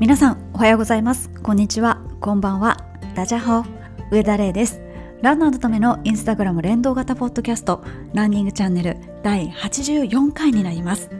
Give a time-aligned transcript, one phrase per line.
[0.00, 1.28] 皆さんおはようございます。
[1.42, 2.00] こんにちは。
[2.20, 2.78] こんばんは。
[3.14, 3.68] ダジャホ。
[4.10, 4.80] 上田玲です。
[5.20, 7.84] ランナーのためのインスタグラム連動型ポッドキャスト。
[8.14, 8.96] ランニングチャンネル。
[9.22, 11.10] 第84回になります。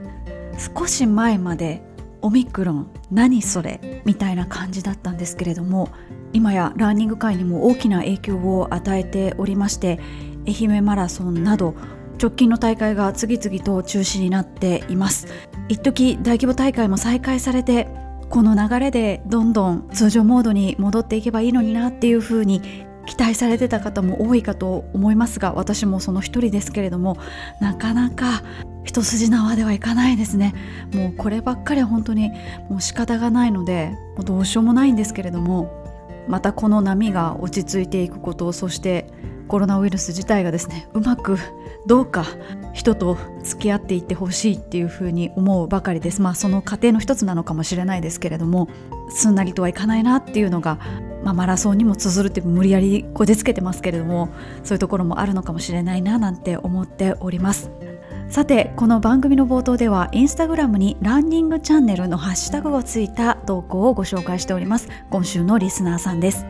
[0.74, 1.82] 少し前まで
[2.22, 4.02] オミクロン何それ？
[4.06, 5.90] みたいな感じだったんですけれども
[6.32, 10.00] 今やランニング界にも大きな影響を与えておりまして
[10.46, 11.74] 愛媛マラソンなど
[12.18, 15.26] 直近の大会が次々と中止になっています。
[15.68, 17.86] 一時大規模大会も再開されて
[18.30, 22.62] この流れでどんどん通常モードに戻っていけばいいのになっていうふうに
[23.06, 27.16] 期待されてた方も多いかと思いますが私もその一人ですけれども
[27.60, 28.44] なかなか
[28.84, 30.54] 一筋縄ではいかないですね。
[30.94, 32.30] もうこればっかり本当に
[32.68, 35.68] もう仕方がないのでもうどうしようもないんですけれども
[36.28, 39.06] またこの波が落ち着いていくことそして
[39.50, 41.36] コロナウイルス自体がですねうまく
[41.84, 42.24] どうか
[42.72, 46.22] 人と付き合っていってほしいっていうふうに思うばかりです。
[46.22, 48.68] まあその過程の一つなのかもしれないですけれども
[49.08, 50.78] すんなりとはいかないなっていうのが、
[51.24, 54.28] まあ、マラソンにも通ずるって無理やりこじつけてますけれども
[54.62, 57.72] そういうところもあるのかもしれないななんて思っております。
[58.28, 64.88] さてこの番組の冒頭ではインスタグラムにランニングチャンネルのハッシュタグがついた投稿をご紹介しております。
[65.10, 66.46] 今週のリスナーさんです。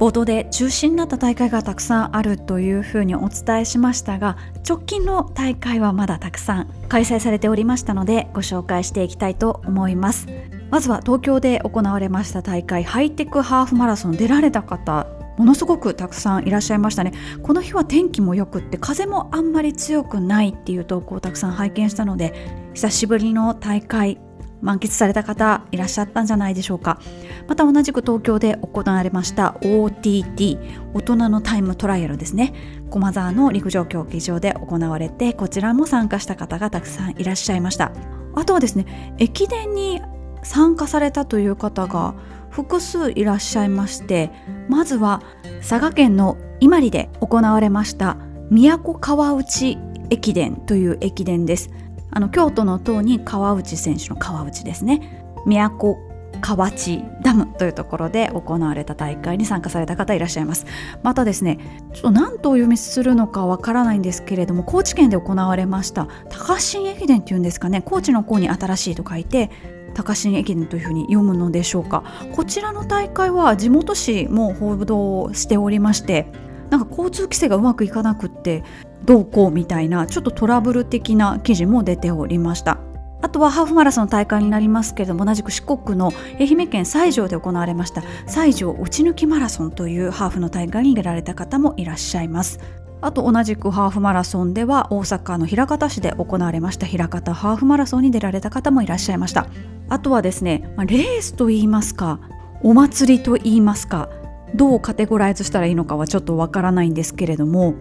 [0.00, 10.26] 冒頭で中止になった大会がたくさんあるというふうにお伝えしましたが直近の大会はまだたくさん開催されておりましたのでご紹介していきたいと思います。
[10.70, 15.06] まずは東京で行われました大会ハイテクハーフマラソン出られた方
[15.36, 17.12] ものすごくたくさんいらっしゃいましたね。
[17.42, 22.32] この日は天気も良くって風もあんまり強くないっていう投稿をたくさん拝見したので
[22.72, 24.18] 久しぶりの大会
[24.60, 27.00] 満喫された方いらっしゃったんじゃないでしょうか。
[27.48, 30.58] また同じく東京で行われました OTT
[30.94, 32.52] 大人のタイムトライアルですね。
[32.90, 37.92] 駒沢の陸上競技場で行われてこちらも参加した方がたくさんいらっしゃいました。
[38.34, 40.00] あとはですね駅伝に
[40.42, 42.14] 参加されたという方が
[42.50, 44.30] 複数いらっしゃいまして
[44.68, 45.22] まずは
[45.58, 48.16] 佐賀県の伊万里で行われました
[48.50, 49.78] 都川内
[50.10, 51.70] 駅伝という駅伝です。
[52.10, 55.24] あの京都の塔に川内選手の川内ですね。
[55.46, 56.10] 都
[56.40, 60.66] 河内ダムというところで行われた大会に参加された方いらっしゃいます。
[61.02, 61.58] またですね
[61.92, 69.50] ちょっと何とお読みするのかわからないんですけれども高知県で行われました高新駅伝っていうんですかね高知の方に新しいと書いて
[69.94, 72.04] 高新駅伝というふうに読むのでしょうか。
[72.32, 76.32] こちらの大会は地元紙も報道しておりまして
[76.70, 78.62] なんか交通規制がうまくいかなくって
[79.04, 82.78] どうこうみたいなちょっとトラブル的な記事も出ておりました。
[83.22, 92.60] あとはハーフマラソンの大会になりますけれども同じく四国の愛媛県西条で行われました西条打ち抜きマラソンというハーフの大会に出られた方もいらっしゃいます。
[93.02, 99.46] あと同じくハーフマラソンでは大阪の枚方市で行われました枚方ハーフマラソンに出られた方もいらっしゃいました。
[99.88, 102.20] あとはですね、まあ、レースといいますか
[102.62, 104.08] お祭りといいますか
[104.54, 107.74] どうカテゴライズしたらいいのかはちょっとわからないんですけれども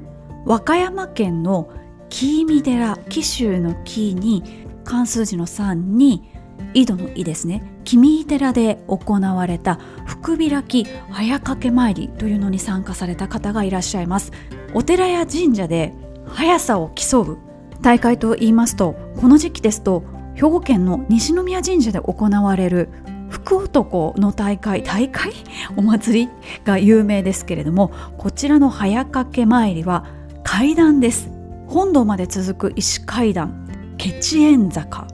[0.46, 1.70] 和歌山県の
[2.10, 4.44] 紀伊見寺紀州の紀に
[4.84, 6.32] 漢数字の3に
[6.74, 7.64] 井戸の井ですね。
[7.84, 14.32] 君井寺で行われた福開き早掛け参りというのに参加された方がいらっしゃいます。
[14.74, 15.94] お寺や神社で
[16.28, 17.38] 速さを競う
[17.82, 20.04] 大会と言いますとこの時期ですと
[20.36, 22.90] 兵庫県の西宮神社で行われる
[23.30, 25.32] 福男の大会大会？
[25.78, 26.30] お祭り
[26.66, 30.06] が有名ですけれどもこちらの早掛け参りは
[30.44, 31.30] 階段です。
[31.68, 35.08] 本堂まで続く石階段ケチエン坂。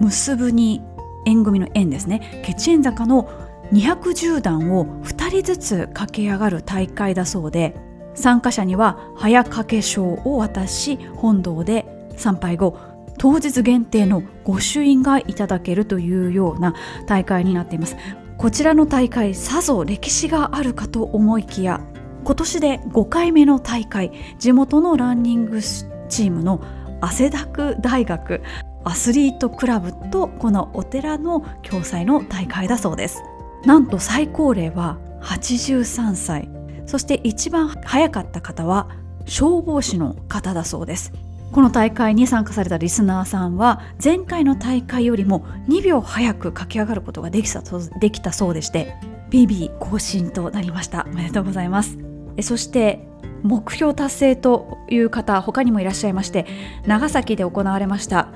[0.00, 0.82] 結ぶに
[1.26, 2.42] 縁組の縁ですね。
[2.44, 3.28] ケチエン坂の
[3.72, 7.74] 210段を2人ずつ駆け上がる大会だそうで
[8.14, 12.78] 参加者には早掛け賞を渡し本堂で参拝後
[13.18, 16.74] 当日限定の御朱印がいただけるというような
[17.06, 17.96] 大会になっています。
[18.38, 21.80] こちらの大会さぞ歴史があるかと思いきや
[22.24, 26.62] 今年で5回目の大会地元のランニングチームの
[27.00, 28.42] 汗だく大学
[28.84, 33.22] アスリートクラブとこのお寺の共催の大会だそうです。
[33.64, 36.48] なんと最高齢は83歳。
[36.86, 38.88] そして一番早かった方は
[39.26, 41.12] 消防士の方だそうです。
[41.52, 47.62] この大会に参加されたリスナーさんは前回の大会よりも2秒早く駆け上がることができた
[48.00, 48.94] できたそうでして
[49.30, 51.06] PB 更新となりました。
[51.10, 51.98] おめでとうございます。
[52.42, 53.06] そして
[53.42, 56.46] 目標達成という方他にもいらっしゃいまして
[56.86, 58.28] 長崎で行われました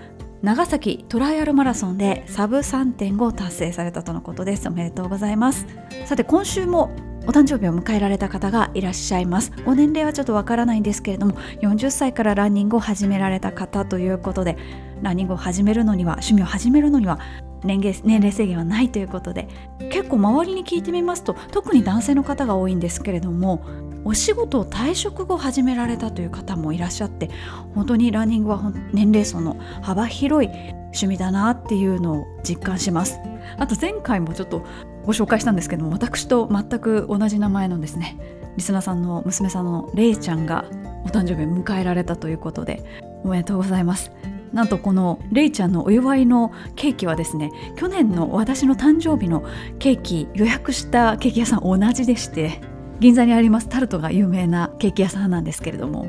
[0.43, 4.69] 長崎トライアルマラソンでサブ3.5を達成されたとのことです。
[4.69, 5.67] おめでとうございます。
[6.05, 6.91] さて今週も
[7.25, 9.53] お誕生日を迎えられた方がいらっしゃいます。
[9.65, 14.57] ご年齢はちょっとわからないんですけれども40歳からランニングを始められた方ということで
[15.03, 17.19] ランニングを始めるのには趣味を始めるのには
[17.65, 19.49] 年齢制限はないということで
[19.91, 23.65] 結構周りに聞いてみますと特に男性の方が多いんですけれども
[24.05, 27.31] お仕事を退職後始められたという方もいらっしゃって
[27.75, 33.19] 本当にランニングは年齢層の幅広い趣味だなっていうのを実感します。
[33.57, 34.65] あと前回もちょっと
[35.05, 38.19] ご紹介したんですけども私と全く同じ名前のですね
[38.57, 40.65] リスナーさんの娘さんのれいちゃんが
[41.05, 42.85] お誕生日を迎えられたということで
[43.25, 44.13] おめでとうございます。
[44.53, 49.45] なんとこのれいちゃんのお祝いのケーキはですね去年の私の誕生日の
[49.79, 52.61] ケーキ予約したケーキ屋さん同じでして
[53.01, 56.07] 銀座にありますタルトが有名なケーキ屋さんなんですけれども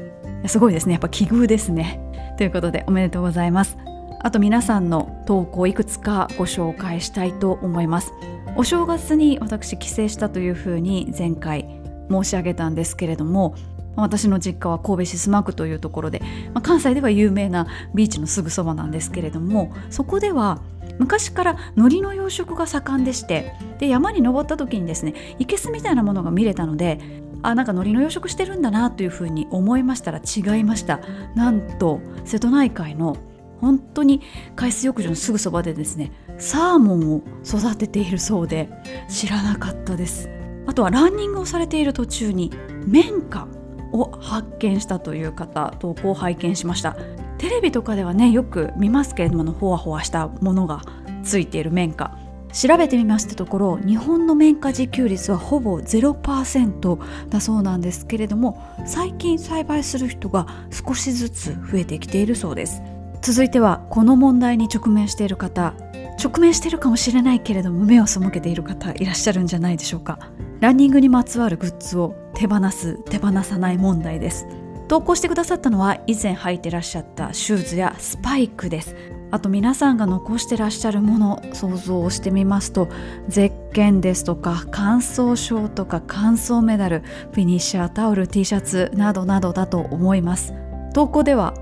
[0.47, 0.93] すごいですね。
[0.93, 1.99] やっぱ奇遇ですね。
[2.37, 3.77] ということでおめでとうございます。
[4.19, 8.11] あと皆さんの投稿いくつかご紹介したいと思います。
[8.55, 11.81] お正月に私帰省したというふうに前回
[12.11, 13.55] 申し上げたんですけれども
[13.95, 16.21] 私の実家は神戸市須磨区というところで、
[16.53, 20.61] まあ、関西では有名なビーチのすぐそばなんですけれどもそこでは
[20.99, 26.99] 昔から海苔の養殖が盛んでしてで山に登った時にですね生けすみたいなものが見れたので
[27.41, 31.01] あなんか海苔の養殖してるんだなというふうに思いましたら違いました。
[31.35, 33.17] なんと瀬戸内海の
[33.59, 34.21] 本当に
[34.55, 38.69] 海水浴場のすぐそばでですねサーモンを育てているそうで
[39.09, 40.29] 知らなかったです。
[40.65, 42.51] あとはランニングをされている途中に
[42.87, 43.62] 綿花。
[43.93, 46.97] を発見したという方投稿を拝見しました。
[47.37, 50.81] テレビとかではねよく見ますけれどものほわほわしたものが
[51.23, 52.17] ついている綿花。
[52.53, 62.81] 調べてみましたところ日本の綿花自給率はほぼ0%だそうなんですけれども最近栽培する人が少しずつ増えてきているそうです。
[63.21, 65.73] 続いてはこの問題に直面している方
[66.21, 70.19] 直面しているかもしれないけれども目を背けている方いらっしゃるんじゃないでしょうか。
[70.59, 74.47] ランニングにまつわるグッズを手放す手放さない問題です。
[74.87, 78.95] 投稿してくださったのは以前履いてらっしゃったシューズやスパイクです。
[79.31, 82.87] あと皆さんが残してらっしゃるもの想像をしてみますと
[83.27, 86.99] ゼッケンですとか乾燥賞とか乾燥メダル
[87.31, 90.53] フィニッシャータオル T シャツなどなどだと思います。
[90.93, 91.55] 投稿では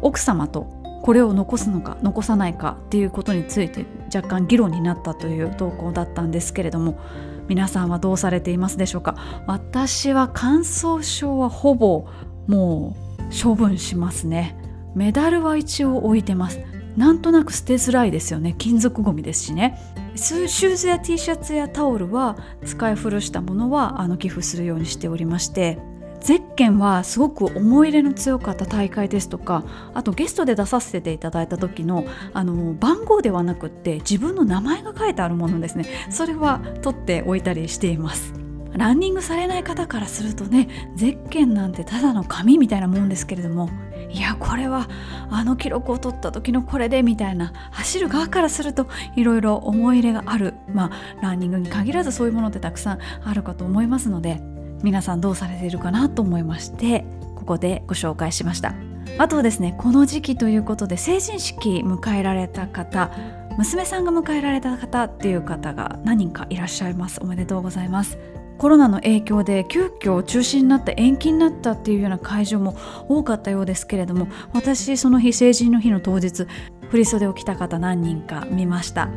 [0.00, 0.77] 奥様と
[1.08, 7.00] これを残すのか残さないかっていうことについて若干議論になったという投稿だったんですけれども
[7.48, 9.16] 皆さんはどうされていますでしょうか？
[9.46, 12.06] 私は乾燥症はほぼ
[12.46, 14.54] もう処分しますね。
[14.94, 16.60] メダルは一応置いてます。
[16.98, 18.54] なんとなく捨てづらいですよね。
[18.58, 19.80] 金属ごみですしね。
[20.14, 25.78] シューズや T シャツやタオルは使い古したものはあの寄付するようにしておりまして
[26.20, 35.84] ゼッケンはすごく思い入れの強かった大会ですとかあとゲストで出させていただいた時のあの番号ではなくって自分の名前が書いてあるものですね。
[36.10, 38.34] それは取っておいたりしています。
[38.72, 43.70] ランニングされない方からするとねゼッケンなんてただの紙みたいなもんですけれども
[44.10, 44.88] いやこれは
[45.30, 48.86] あの記録を取った時のこれでみたいな走る側からすると
[49.16, 54.40] いろいろ思い入れがあるまあランニングに限らずそういうものってたくさんあるかと思いますので
[54.82, 57.04] 皆さんどうされているかなと思いまして
[57.34, 58.74] ここでご紹介しました。
[59.16, 63.10] あとはですねこの時期ということで成人式迎えられた方
[63.56, 67.18] 娘さんが迎えられた方っていう方が何人かいらっしゃいます。
[67.20, 68.18] おめでとうございます。
[68.58, 72.76] コロナの影響で急遽中止になった延期になったっていうような会場も
[73.08, 76.46] 多かったようですけれども私その日成人の日の当日
[76.90, 79.08] 振袖を着た方何人か見ました。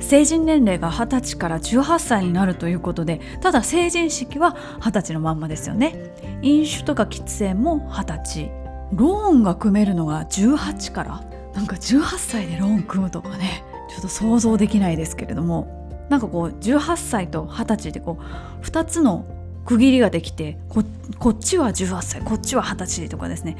[0.00, 6.12] 成人年齢が20歳から18歳になるということでただ成人式は20歳のまんまですよね。
[6.42, 8.50] 飲酒とか喫煙も20歳。
[8.92, 11.24] ローンが組めるのが18から。
[11.54, 15.76] なんか18歳でローン組むとかねちょっと想像できないですけれども。
[16.08, 19.24] なんかこう18歳と20歳でこう2つの
[19.64, 23.56] 区切りができてこっちは18歳こっちは20歳とかですね。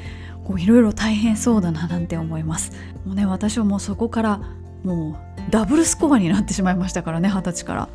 [0.56, 2.70] いろいろ大変そうだななんて思います。
[3.04, 4.40] もうね私はもうそこから
[4.86, 7.88] もうダブルスコアになってしまいましたからね二十歳から。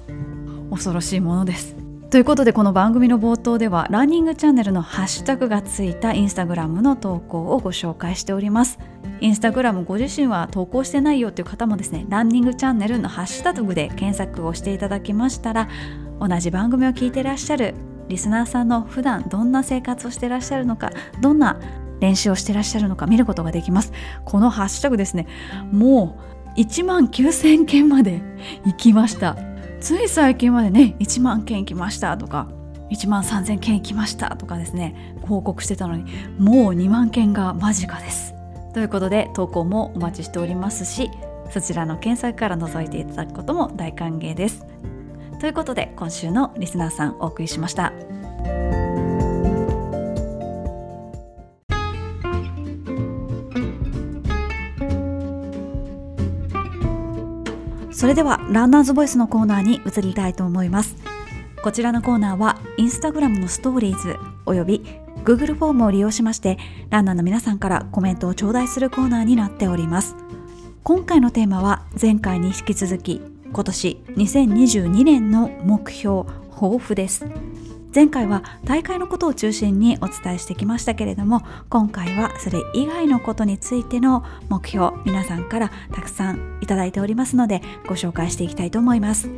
[0.69, 1.75] 恐ろしいものです。
[2.09, 8.79] ということでこの番組の冒頭ではランニングチャンネルのハッシュタグがついたインスタグラムの投稿をご紹介しております。
[9.21, 15.69] インスタグラムご自身は投稿してないよという方もですねランニングチャンネルのハッシュタグで検索をしていただきましたら
[16.19, 17.75] 同じ番組を聞いてらっしゃる
[18.07, 21.59] リスナーさんの普段どんな生活をしてらっしゃるのかどんな
[21.99, 23.93] 練習をしてらっしゃるのか見ることができます。
[24.25, 25.27] このハッシュタグですね
[25.71, 28.21] もう1万9000件まで
[28.65, 29.37] 行きました。
[29.79, 32.47] つい最近までね1万件行きましたとか
[32.91, 36.03] 1万3000件行きましたとかですね報告してたのに
[36.37, 38.35] もう2万件が間近です。
[38.73, 41.09] ということで投稿もお待ちしておりますし
[41.49, 44.65] そちらの検索から覗いていただくことも大歓迎です。
[45.39, 47.91] ということで今週のリスナーさんお送りしました。
[58.01, 60.95] それではランナーズボイスのコーナーに移りたいと思います。
[61.61, 64.17] こちらのコーナーはインスタグラムのストーリーズ
[64.47, 64.83] および
[65.23, 66.57] Google フォームを利用しまして
[66.89, 70.15] ランナーの皆さんからコメントを頂戴するコーナーになっております。
[70.81, 73.21] 今回のテーマは前回に引き続き
[73.53, 77.27] 今年2022年の目標抱負です。
[77.93, 89.29] 前回は大会のことを中心にお伝えしてきましたけれども今回はそれ以外のことについての目標皆さんからたくさんいただいておりますのでご紹介していきたいと思います。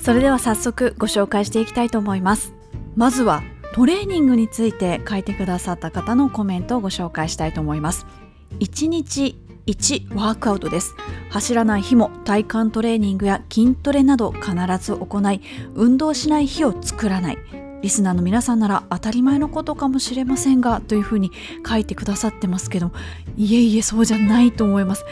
[0.00, 2.52] それでは早速ご紹介していきたいと思います。
[2.94, 3.42] まずは
[3.74, 8.06] トレーニングについて書いてくださった方のコメントをご紹介したいと思います。
[8.60, 10.94] 1日1ワークアウトです。
[11.30, 15.40] 走らない日も体幹トレーニングや筋トレなど必ず行い
[15.74, 17.38] 運動しない日を作らない。
[17.82, 21.32] リスナーの皆さんなら当たり前のことかもしれませんがというふうに
[21.66, 22.92] 書いてくださってますけど
[23.36, 25.04] いえいえそうじゃないと思います。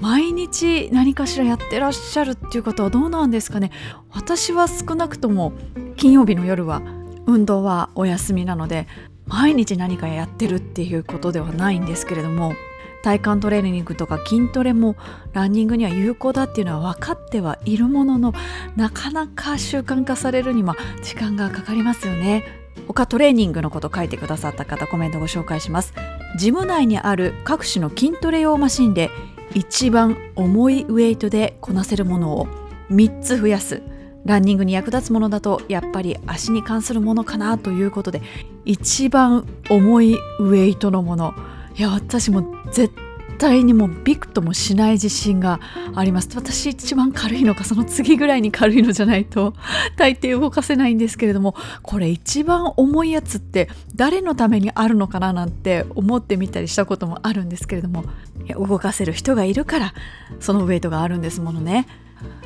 [0.00, 3.70] 毎日何かしらやってらっしゃるっていう方はどうなんですかね。
[4.10, 5.52] 私は少なくとも
[5.96, 6.82] 金曜日の夜は
[7.26, 8.86] 運動はお休みなので
[9.26, 12.54] 毎日何かやってるっていうことではないんですけれども
[13.02, 14.96] 体幹トレーニングとか筋トレも
[15.32, 18.32] ランニングには有効だっていうのは分かってはいるものの
[18.76, 22.44] なかなか習慣化されるには時間がかかりますよね。
[22.86, 25.94] 他トレーニングのこと書いてくださった方コメントご紹介します。
[26.36, 29.10] ジム内にある各種の筋トレ用マシンで
[29.54, 32.46] 一番重いウェイトでこなせるものを
[32.90, 33.82] 3つ増やす
[34.24, 38.22] ランニングに役立つものだとやっぱり足に関するものかなということで
[38.64, 41.34] 一番重いウェイトのもの。
[41.76, 42.92] いや私も絶
[43.40, 45.60] 対にもうビクともしない自信が
[45.94, 49.54] あります私一番軽いのかその次ぐらいに軽いのじゃないと
[49.96, 58.04] 大抵動かせないんですけれどもこれ一番重いやつって誰のためにあるのかななんて思ってみたりしたこともあるんですけれども
[58.46, 59.94] いや動かせる人がいるから
[60.38, 61.86] そのウェイトがあるんですものね。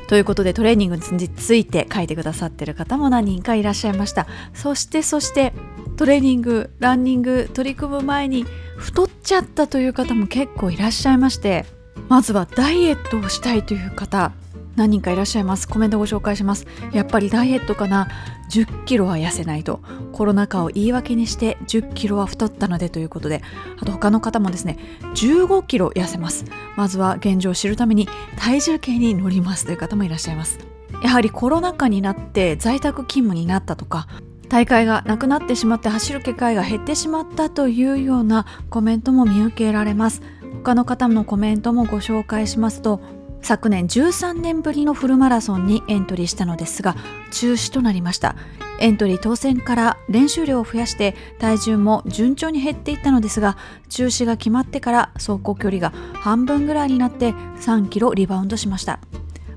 [0.07, 4.27] ということでトレーニングについて書いてくださってる方も何人かいらっしゃいました。
[4.53, 5.53] そしてそして
[5.97, 8.45] トレーニングランニング取り組む前に
[8.77, 11.65] 太っちゃったという方も結構いらっしゃいまして
[12.09, 14.31] まずはダイエットをしたいという方。
[14.75, 15.67] 何人かいらっしゃいます。
[15.67, 16.65] コメントご紹介します。
[16.91, 18.07] やっぱりダイエットかな。
[18.49, 19.81] 10キロは痩せないと。
[20.11, 22.89] コロナ禍を言い訳にして10キロは太ったので。
[22.89, 23.41] ということで。
[23.79, 24.77] あと他の方もですね。
[25.15, 26.45] 15キロ痩せます。
[26.75, 29.65] まずは現状を知るために体重計に乗ります。
[29.65, 30.59] という方もいらっしゃいます。
[31.01, 34.07] やはりコロナ禍になって在宅勤務になったとか
[34.49, 40.21] 大会がなくなってしまって走る機会が減ってしまったというようなコメントも見受けられます。
[40.63, 42.99] 他の方のコメントもご紹介しますと
[43.45, 46.95] 昨年13年ぶりのフルマラソンにエントリーしたのですが
[47.29, 48.35] 中止となりました。
[48.79, 53.55] エントリー当選から練習量を増やして体重も順調に減っていったのですが
[53.87, 58.99] 中止が決まってから走行距離が半分ぐらいになって3キロリバウンドしました。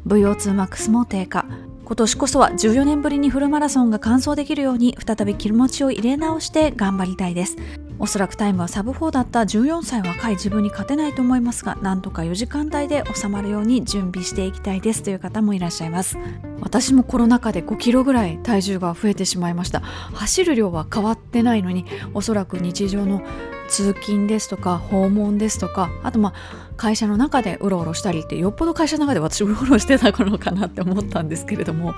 [0.06, 1.46] VO2MAX も低下。
[1.88, 7.56] 今年こそは14年ぶりにフルマラソンが完走できるように再び気持ちを入れ直して頑張りたいです。
[7.98, 9.40] おそらくタイムはサブ4だった。
[9.40, 15.02] 14歳若い自分に勝てないと思いますがなんとか4時間台で収まるように準備していきたいです。
[15.02, 16.18] という方もいらっしゃいます。
[16.60, 19.80] 私もコロナ禍で5キロぐらい体重が増えてしまいました。
[19.80, 23.22] 走る量は変わってないのにおそらく日常の
[23.68, 31.92] 通勤ですとか訪問ですとかあとまあ会社の中でうろうろしたりってよっぽど会社の中で私うろうろしてたのかなって思ったんですけれども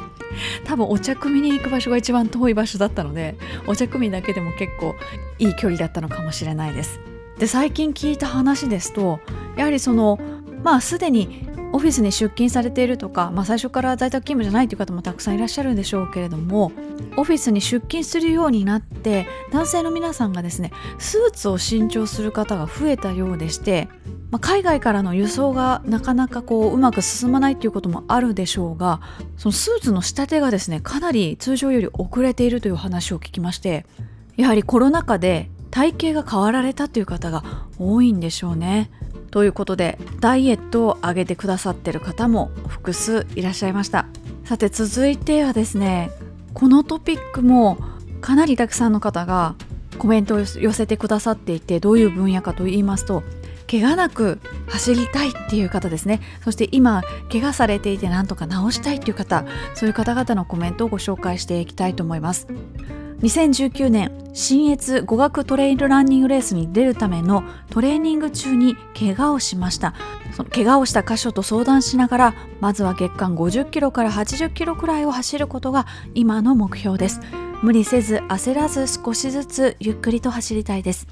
[0.65, 3.37] 多分お茶組に行く場所が一番遠い場所だったので
[3.69, 4.97] お茶組だけでも結構
[5.39, 6.99] いい距離だったのかもしれないです。
[7.39, 9.21] で最近聞いた話ですと
[9.57, 10.19] やはりその
[10.63, 16.73] まあすでにオフィスに出勤されているとか、まあ、最初から在宅勤務じゃないという方もたくさんいらっしゃるんでしょうけれども
[17.17, 23.89] オフィスに出勤するようになって男性の皆さんがですねスーツを新調する方が増えたようでして、
[24.31, 29.01] まあ、海外からの輸送がなかなかこううまく進まないということもあるでしょうが
[29.37, 33.87] そのスーツの仕立てがですねかなり通常より遅れているという話を聞きまして
[34.37, 37.45] やはりコロナ禍で体型が変わられたという方が
[37.79, 38.91] 多いんでしょうね。
[39.31, 44.07] ということでダイエットを上げてくださってる方も複数いらっしゃいました
[44.45, 46.11] さて続いてはですね
[46.53, 47.79] このトピックも
[48.21, 49.55] かなりたくさんの方が
[49.99, 53.23] コメントを寄せてくださっていてどういう分野かと言いますと
[53.71, 56.21] 怪我なく走りたいっていう方ですね。
[56.43, 62.49] そして今怪我されていて何とか治したいっていう方そういう方々のコメントをご紹介していきたいと思います。
[63.23, 69.95] 2019年新越語学トレイルランニングレースに出るためのトレーニング中に怪我をしました。
[70.35, 77.21] その怪我をした箇所と相談しながらまずは月間50キロから80キロくらいを走ることが今の目標です。
[77.63, 81.07] 無理せず焦らず少しずつゆっくりと走りたいです。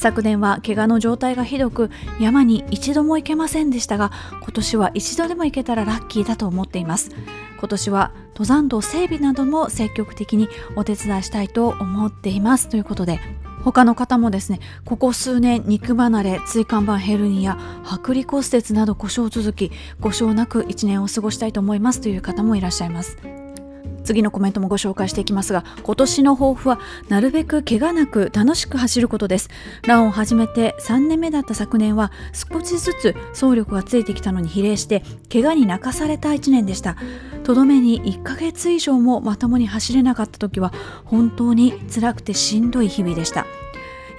[0.00, 7.10] 昨年は怪我の状態がひどく山に一度も行けませんでしたが今年は一度でも行けたらラッキーだと思っています。
[7.58, 12.70] 今年は登山道整備なども積極的にお手伝いしたいと思っています。
[12.70, 13.20] ということで
[13.62, 23.18] 他の方もですねここ数年肉離れ椎間板ヘルニア剥離骨折など故障続き故障なく1年を過ごしたいと思いますという方もいらっしゃいます。
[24.04, 29.48] 次のコメントもご紹介していきますが今年の抱負はなるべく怪我なく楽しく走ることです。
[29.86, 36.96] ランを始めて3年目だった昨年は少しずつ走力がついてきたのに比例して怪我に泣かされた1年でした。
[37.44, 40.72] とどめに1ヶ月以上もまともに走れなかった時は
[41.04, 43.46] 本当に辛くてしんどい日々でした。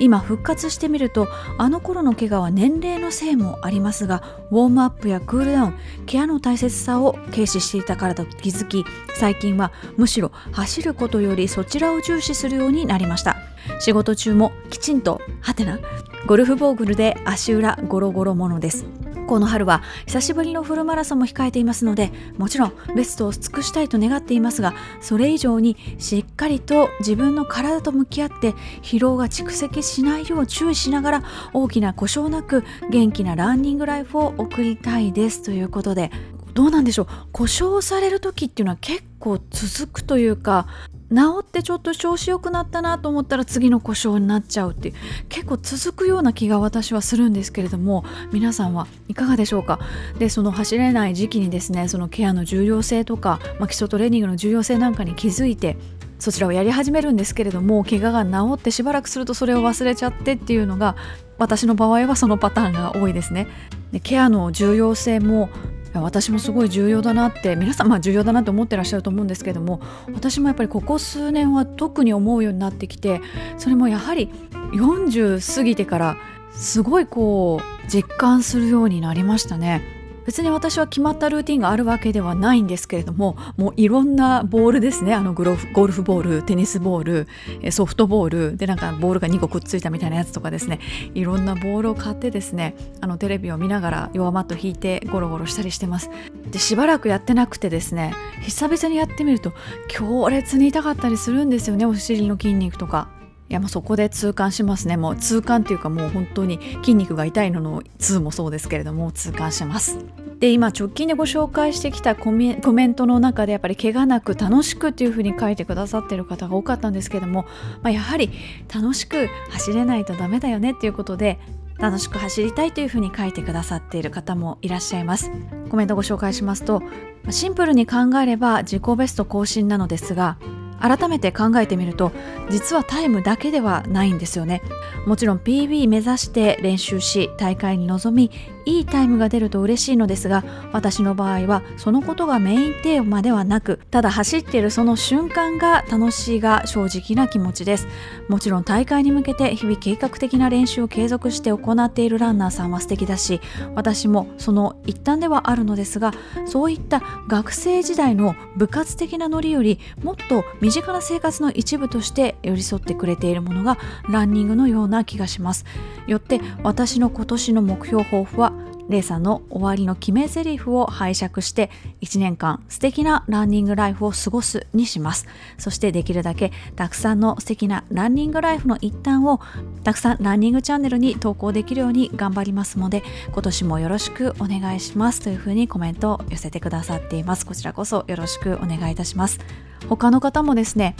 [0.02, 1.28] 今復活してみると
[1.58, 5.78] あの頃の怪我は年齢のせいもありますがウォームアップやクールダウン
[6.08, 13.38] ケアの大切さを軽視していたからと気づき最近はむしろ走ることよりそちらを重視するようになりました。
[13.80, 15.80] 仕事中もきちんとはてな
[16.26, 18.86] ゴルフボーグルで足裏ゴロゴロものです。
[19.32, 31.24] この春は久しぶりのフルマラソンも控えていますのでもちろんベストを尽くしたいと願っていますがそれ以上にしっかりと自分の体と向き合って疲労が蓄積しないよう注意しながら
[31.54, 36.12] 大きな故障なく元気なランニングライフを送りたいですということで
[36.54, 37.08] どうなんでしょう？
[37.32, 40.68] 故障される時っていうのは結構続くというか
[41.14, 44.94] 治ってちょっと調子良くなったなと思ったら次の故障になっちゃうってう
[45.28, 49.80] 結構続くような気が私はするんですけれども皆さんはいかがでしょうか？
[50.20, 55.78] でその走れない時期にですねそのケアの重要性とか、まあ、基礎トレーニングの重要性なんかに気づいて
[56.18, 60.96] そちらをやり始めるんですけれども怪我が治ってしばらくするとそれを忘れちゃってっていうのが
[61.40, 63.48] 私の場合はそのパターンが多いですね。
[63.92, 65.50] でケアの重要性も
[65.94, 69.82] 私もすごい重要だなって皆さん重要だなって思ってらっしゃると思うんですけども
[70.14, 73.22] 私もやっぱりここ数年は特に思うようになってきて
[73.58, 74.30] それもやはり
[74.74, 76.18] 40過ぎてから
[76.52, 80.01] すごいこう実感するようになりましたね。
[80.26, 85.14] 別に私は決まったルーティンがあるわけではないんですけれどももういろんなボールですね。
[85.14, 87.28] あのゴルフゴルフボールテニスボー
[87.62, 90.80] ルソフトボールでなんかボールが2個くっついたみたいなやつとかですね。
[91.14, 96.10] いろんなボールを買ってですねあのテレビを見ながら弱マット引いてゴロゴロしたりしてます。
[96.50, 99.54] でしばらくやってなくてですね久々にやってみると
[99.88, 101.86] 強烈に痛かったりするんですよね。
[101.86, 103.21] お尻の筋肉とか。
[103.54, 104.98] やもうそこで痛感しますね。
[104.98, 109.98] もう痛感っていうかもう本当に筋肉が痛いのの痛もそうですけれども痛感します。
[110.40, 117.46] で今直近でご紹介してきたコメントの中でやっぱり怪我なく楽しくっていうふうに書いてくださっている方が多かったんですけども、
[117.84, 118.32] まあ、やはり
[118.74, 121.40] 楽しく走れないとダメだよねっていうことで
[121.78, 125.32] 楽しく走りたいというふうに書いてくださっている方もいらっしゃいます。
[125.70, 126.82] コメントご紹介しますと
[127.30, 130.38] シンプルに考えれば自己ベスト更新なのですが
[130.82, 132.12] 改めて考えてみると
[132.50, 134.62] 実はタイムだけではないんですよね。
[135.06, 138.32] もちろん PB 目指して練習し大会に臨み
[138.66, 147.88] いいタイムが出ると嬉しいのですが私の場合はそのことがメインテーマではなくただ走っているその瞬間が楽しいが正直な気持ちです。
[148.28, 153.42] もちろん大会に向けて日々計画的な練習を継続して行っているランナーさんは素敵だし
[153.76, 156.14] 私もその一端ではあるのですが
[156.46, 163.78] そういった学生時代の部活的なノリよりもっと身近な生活の一部として寄り添ってくれているものが
[164.10, 165.66] ランニングのような気がします。
[166.08, 168.54] よって私の今年の目標抱負は
[168.92, 171.70] レイさんの終わりの決め台詞を拝借して
[172.02, 175.28] 1年間素敵なランニングライフを過ごすにします。
[175.58, 179.40] そしてできるだけたくさんの素敵なランニングライフの一端を
[179.84, 187.46] たくさんランニングチャンネルに投稿できるように頑張りますので今年もよろしくお願いしますというふうにコメントを寄せてくださっています。
[187.46, 189.40] こちらこそよろしくお願いいたします。
[189.90, 190.96] 他の方もですね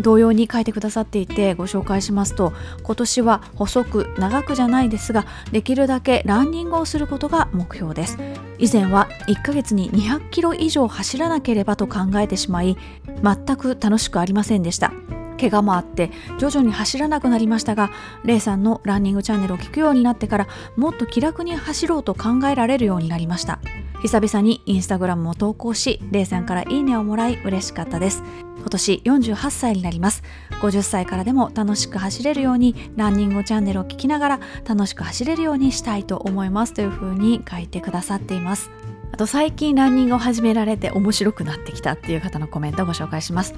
[0.00, 8.18] 同様に書いてくださっていてご紹介しますと今年は細く長くじゃないですができるだけランニングをすることが目標です。
[8.58, 12.76] 以前は1ヶ月に200キロ以上走らなければと考えてしまい
[13.22, 14.92] 全く楽しくありませんでした。
[15.40, 17.90] 怪我もあって徐々に走らなくなりましたが
[18.24, 23.60] レイさんのランニングチャンネルを聞くようになってからもっと気楽に走ろうと考えられるようになりました。
[24.02, 28.22] 久々にインスタグラムを投稿しレイさんからいいねをもらい嬉しかったです。
[28.58, 30.22] 今年48歳になります。
[30.60, 36.74] 50歳からでも楽しく走れるようにランニングチャンネルを聞きながら楽しく走れるようにしたいと思います。
[36.74, 38.70] というふうに書いてくださっています。
[39.10, 43.54] あと最近ランニングを始められて面白くなってきたっていう方のコメントをご紹介します。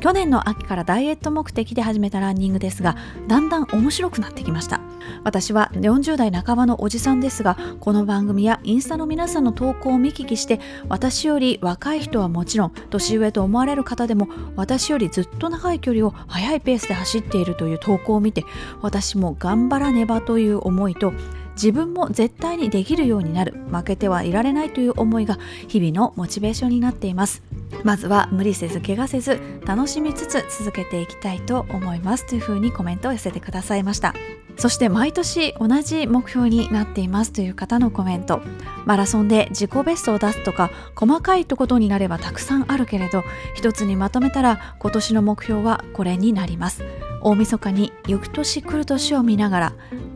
[0.00, 4.80] 去年の秋からダイエット目的で始めたランニングですがだんだん面白くなってきました。
[5.22, 18.44] 私は40代半ばのおじさんですがこの番組やインスタの皆さんの投稿を見聞きして私より若い人はもちろん年上と思われる方でも私よりずっと長い距離を速いペースで走っているという投稿を見て
[18.82, 21.12] 私も頑張らねばという思いと
[21.54, 27.42] 自分も絶対にできるようになる負けてはいられないという思いが日々のモチベーションになっています。
[27.82, 34.14] まずは無理せず怪我せず楽しみつつ続けていきたいと思いますというふうにコメントを寄せてくださいました。
[34.56, 38.40] そして毎年同じ目標になっていますという方のコメント
[38.84, 43.24] マラソンで自己ベストを出すとか細かいとことになればたくさんあるけれど
[43.54, 46.84] 一つにまとめたら今年の目標はこれになります。
[47.20, 49.66] 大晦日に翌年来る年を見ながら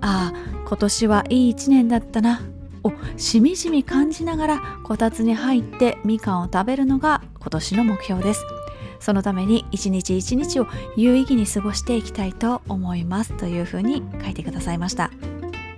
[0.03, 0.33] ああ
[0.67, 2.41] 今年はいい一年だったな。
[2.89, 8.45] をしみじみ感じながらこたつに入ってみかんを食べるのが今年の目標です。
[9.01, 13.33] そのために一日一日を有意義に過ごしていきたいと思います。
[13.37, 15.11] というふうに書いてくださいました。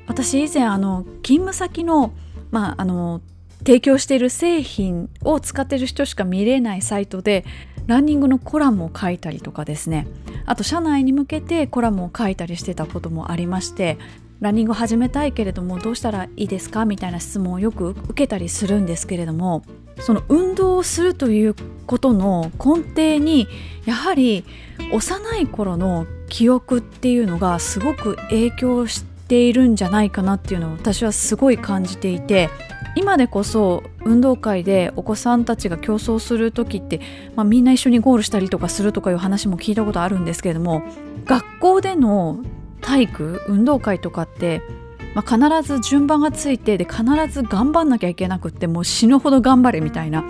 [0.07, 2.13] 私以前あの勤務先の
[2.51, 3.21] まああの
[3.59, 7.45] 提供している製品を使っている人しか見れないサイトで
[7.87, 10.07] ランニングのコラムを書いたりとかですね。
[10.47, 13.99] あと社内に向けてコラムを書いたりしてたこともありまして
[14.41, 16.87] ランニングを始めたいけれどもどうしたらいいですか？
[16.87, 19.63] みたいな質問をよく受けたりするんですけれども
[20.01, 21.55] その運動をするという
[21.87, 23.49] ことの根底に
[23.85, 24.45] やはり
[24.93, 32.49] 幼い頃の記憶っていうのがすごく影響しているんじゃないかなっていうのを私はすごい感じていて
[32.97, 37.01] 今でこそ運動会でお子さんたちが競争する時って、
[37.37, 40.83] まあ、みんな一緒にゴールしたりとかするとかいう話も聞いたことあるんですけれども
[41.27, 42.41] 学校での
[42.81, 44.63] 体育運動会とかって、
[45.15, 50.25] まあ、必ず順番がついてで必ず頑張んなきゃいけなくってもう死ぬほど頑張れみたいな。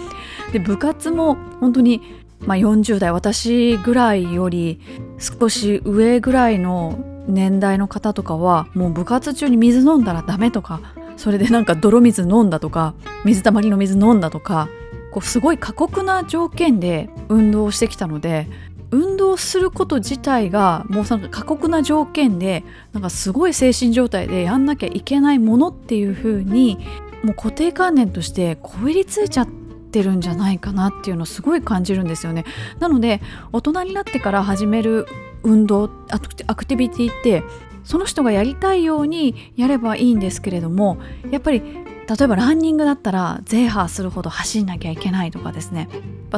[0.52, 2.02] で部活も本当に、
[2.40, 4.80] まあ、40代私ぐらいより
[5.18, 10.80] 少し上ぐらいの年代の方とかはもう部活中に水飲んだらダメとか
[11.16, 14.68] それでなんか泥水飲んだとか水たまりの水飲んだとか
[15.10, 18.48] こうすごい過酷な条件で運動してきたので
[18.90, 26.79] 運動すること自体がもうなんか過酷な条件でなんかすごい精神状態でやんなきゃいけないものっていう風に
[27.22, 29.48] もう固定観念としてこびりついちゃっ
[29.92, 32.44] てるんじゃないかなっていうのをすごい感じるんですよね。
[32.79, 33.20] なので
[33.53, 35.07] 大人になってから始める
[35.42, 37.44] 運動アクティビティって
[37.85, 40.98] その人がやりたいようにやればいいんですけれども
[41.31, 45.88] やっぱり例えばランニングだったらゼーハーするほど走んなきゃいけないとかですね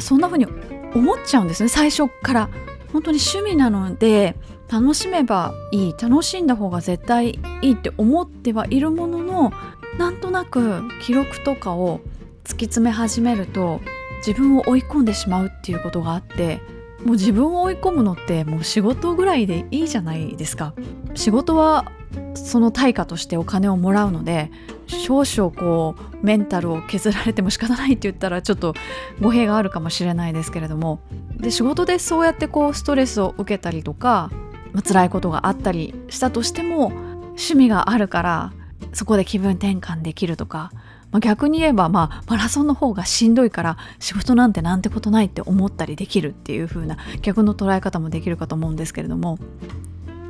[0.00, 0.46] そんな風に
[0.94, 2.48] 思っちゃうんですね最初から。
[2.92, 4.36] 本当に趣味なので
[4.70, 9.52] 楽しめばいい楽しんだ方が絶対いいって思ってはいるものの
[9.98, 12.00] なんとなく記録とかを
[12.44, 13.80] 突き詰め始めると
[14.26, 16.60] 自分を追い込んでしまうっていうことがあって
[17.04, 20.74] もう自分を追い込むのってもう仕事ぐらいでいいじゃないですか。
[21.14, 21.90] 仕事は
[22.34, 24.50] その対価としてお金をもらうので
[24.86, 28.74] 少々こうメンタルを削られても仕方ないって言ったらちょっと
[29.20, 31.00] 語弊があるかもしれないですけれども
[31.36, 34.30] で仕事でそうやってこうストレスを受けたりとか、
[34.72, 38.52] まあ、辛いことがあったりしたとしても趣味があるから
[38.92, 40.70] そこで気分転換できるとか、
[41.10, 49.38] まあ、逆に言えば、まあ、マラソンの方がしんどいから仕事なんてなんてことないって思ったりできるっていう風な逆の捉え方もできるかと思うんですけれども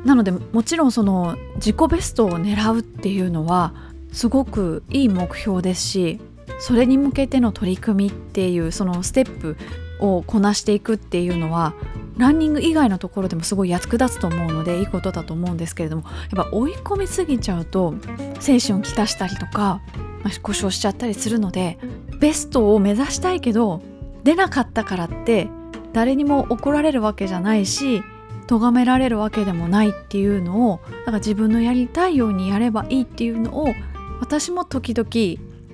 [0.05, 3.73] なのでもちろんその自己ベストを狙うっていうのは
[4.11, 6.19] すごくいい目標ですし
[6.59, 9.57] それに向けての取り組みっていうそのステップ
[9.99, 11.73] をこなしていくっていうのは
[12.17, 17.95] ランニング以外のところでもすごい役立つと思うのでいいことだと思うんですけれどもやっぱ追い込みすぎちゃうと
[18.39, 19.81] 精神をきたしたりとか、
[20.23, 21.79] まあ、故障しちゃったりするので
[22.19, 23.81] ベストを目指したいけど
[24.23, 25.49] 出なかったからって
[25.91, 28.03] 誰にも怒られるわけじゃないし
[28.43, 33.73] 咎められるわけでもないっていうのをだから自分のやりたいようにやればいいっていうのを
[34.19, 35.09] 私も時々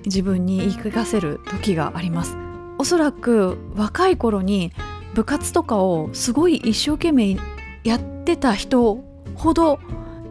[0.04, 2.36] 自分に言い聞かせる時があります。
[2.78, 4.72] おそらく若い頃に
[5.14, 7.36] 部活とかをすごい一生懸命
[7.84, 9.04] やってた人
[9.34, 9.78] ほど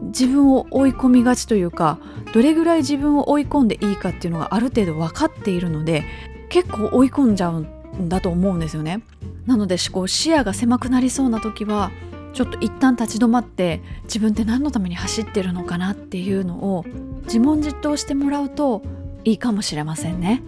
[0.02, 2.00] 自分を追い込みがちというか
[2.34, 6.04] どれぐらい自分を追い込んでいいかっていうのがある程度分かっているので
[6.50, 9.04] 結構追い込んじゃうんだと思うんですよね。
[9.46, 11.92] なのでこう視野が狭くなりそうな時は
[12.34, 16.86] ちょっと一旦立ち止まって自分って何のために走ってるのかなっていうのを
[17.24, 18.82] 自問自答してもらうと
[19.24, 20.42] いいかもしれませんね。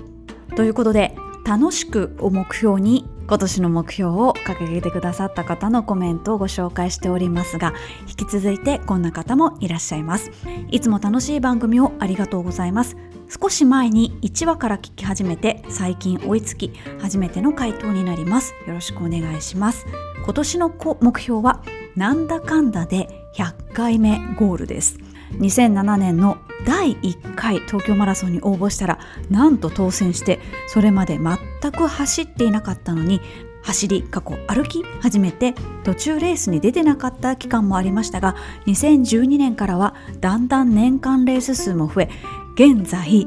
[0.56, 1.16] ということで
[1.46, 7.74] 楽しくを目標に今年の目標を掲げてくださった方のコメントをご紹介しておりますが
[8.08, 10.32] 引き続いてこんな方もいらっしゃいます
[10.70, 12.98] いつも楽しい番組をありがとうございます
[13.40, 18.54] 少し前に1話から聞き始めて最近追いつき初めての回答になります。
[18.68, 19.86] よろしくお願いします。
[20.26, 21.64] 今年の目標は
[21.96, 24.98] なんだかんだで100回目ゴールです。
[25.40, 33.22] 2007年の第1回東京マラソンに応募したらなんと当選してそれまで全く走っていなかったのに
[33.64, 42.10] 走り過去歩き始めて途中レースに出てなかった期間もありましたが2012年からはだんだん年間レース数も増え
[42.54, 43.26] 現在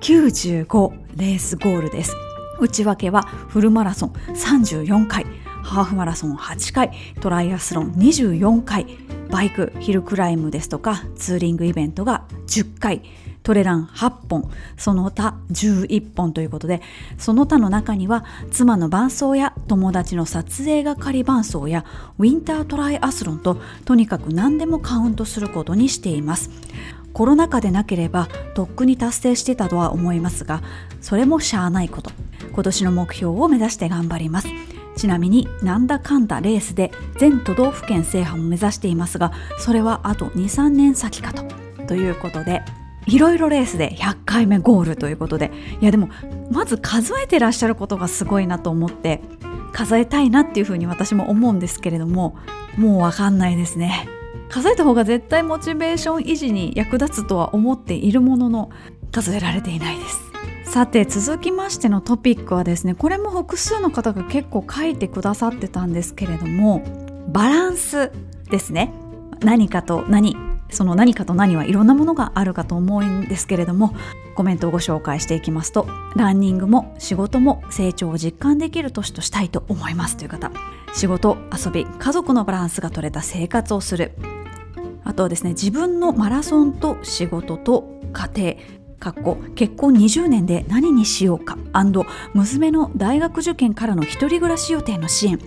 [0.00, 2.16] 95レースゴールです。
[2.60, 5.24] 内訳はフルマラソン34回
[5.62, 8.86] ハーフマラソン8回トライアスロン24回
[9.30, 13.02] バイクヒルクライムですとかツーリングイベントが10回
[13.42, 16.82] トレラン8本その他11本ということで
[17.16, 21.84] その他の中には妻の伴走や友達の撮影係伴走や
[22.18, 23.56] ウィンタートライアスロンと
[23.86, 26.50] とにかく何でもカウントすることにしています。
[27.12, 30.62] コロナ禍でなければとっくに達成してたとは思いますが
[31.00, 32.10] それもしゃあないこと。
[32.52, 34.48] 今年の目標を目指して頑張ります。
[34.96, 41.44] ちなみになんだかんだレースで全都道府県制覇も目指していますがそれはあと23年先かと。
[41.86, 42.62] ということで
[43.06, 46.08] いろいろレースで100回目ゴールということでいやでも
[46.50, 49.22] まず数えてらっしゃることがすごいなと思って
[49.72, 52.36] 数えたいなっていうふうに私も思うんですけれども
[52.76, 54.08] もうわかんないですね。
[54.50, 58.70] 数えた方が絶対モチベーション維持に役立つとは思っているものの
[59.12, 60.20] 数えられていないです。
[60.64, 66.84] さて続きましてのトピックはですねこれも複数の方が結構書いてくださってたんですけれども
[67.28, 68.12] バランス
[68.50, 68.92] ですね。
[69.40, 70.36] 何かと何
[70.68, 73.94] その何かと何はいろんなものがあるかと思うんですけれども
[74.34, 80.52] コメントをご紹介していきますとランニングも仕事も成長を実感できる年としたいと思いますという方
[80.94, 84.12] 仕事遊び家族のバランスが取れた生活をする
[85.10, 88.54] あとはですね自分のマラソンと仕事と家庭
[89.00, 91.58] かっこ結婚20年で何にしようか
[92.32, 95.40] 娘の大学受験からの一人暮らし予定の支援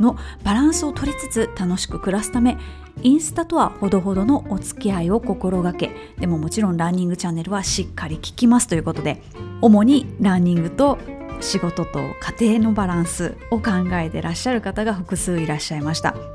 [0.00, 2.58] のバランスを取りつつ楽しく暮らすため
[3.02, 9.22] インスタとはほどほどのお付き合いを心がけでももちろんランニングチャンネルはしっかり聞きますということで
[9.60, 10.98] 主にランニングと
[11.40, 12.00] 仕事と
[12.40, 16.33] 家庭のバランスを考えてらっしゃる方が複数いらっしゃいました。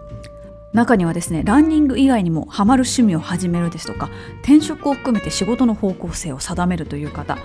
[0.74, 4.10] 中にはですねランニング以外にもハマる趣味を始めるですとか
[4.42, 7.38] 転職を含めて仕事の方向性を定めるという方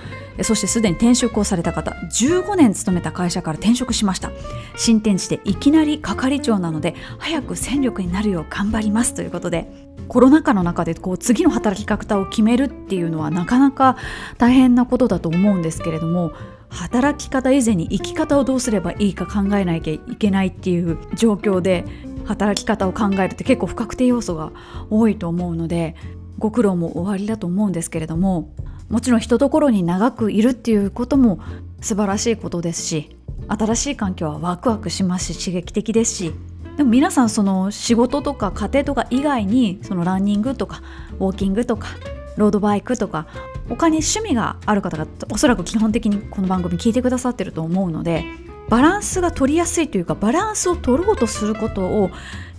[0.42, 4.30] そしてすでに転職をされた方15年勤めた会社から転職しました。
[4.76, 9.68] 新天地でいきなり係長なので早く戦力になるよう頑張りますということで
[10.08, 13.96] コロナ禍の中でこう次の働き方を決めるっていうのはなかなか
[14.38, 16.32] 大変なことだと思うんですけれども
[16.68, 21.84] 働き方以前に生き方をどうすればいいか考えなきゃいけないっていう状況で
[22.24, 24.52] 働き方を考えるって結構不確定要素が
[24.90, 25.94] 多いと思うので
[26.38, 28.52] ご苦労もおありだと思うんですけれども
[28.88, 31.40] もちろん人ところに長くいるっていうことも
[31.80, 33.16] 素晴らしいことですし
[33.48, 36.32] 新しい環境はワクワクしますし刺激的ですし
[36.76, 40.82] でも皆さんその仕事とか家庭とか以外にそのランニングとか
[41.18, 41.88] ウォーキングとか
[42.36, 43.26] ロードバイクとか
[43.68, 48.24] 他に趣味がある方がおそらく基本的にこの番組聞いてくださってると思うので
[48.68, 52.10] バランスが取りやすいというかバランスを取ろうとすることを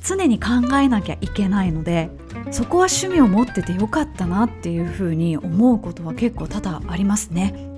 [0.04, 2.10] 常に考えなきゃいけないので
[2.52, 7.76] そこは趣味を持っててよかったなっていうふうに思うことは結構多々ありますね。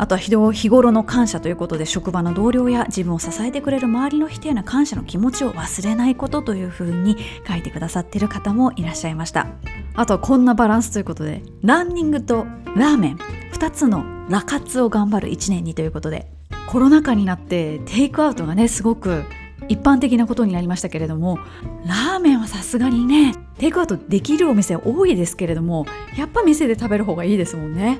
[0.00, 9.48] あとは日頃の感謝ということで職場の同僚や自分を支えてくれる周りの人への感謝の気持ちを忘れないことというふうに書いてくださっている方もいらっしゃいました
[9.96, 13.16] あとはこんなバランスということでランニングとラーメン
[13.52, 16.30] 2つのラ活を頑張る1年にということで
[16.66, 19.24] コロナ禍になってテイクアウトがねすごく
[19.68, 21.38] 一般的なことになりましたけれども
[21.86, 27.98] ラーメンはさすがにねテイクアウトできるお店多いですけれどもやっぱ店で食べる方がいいですもんね。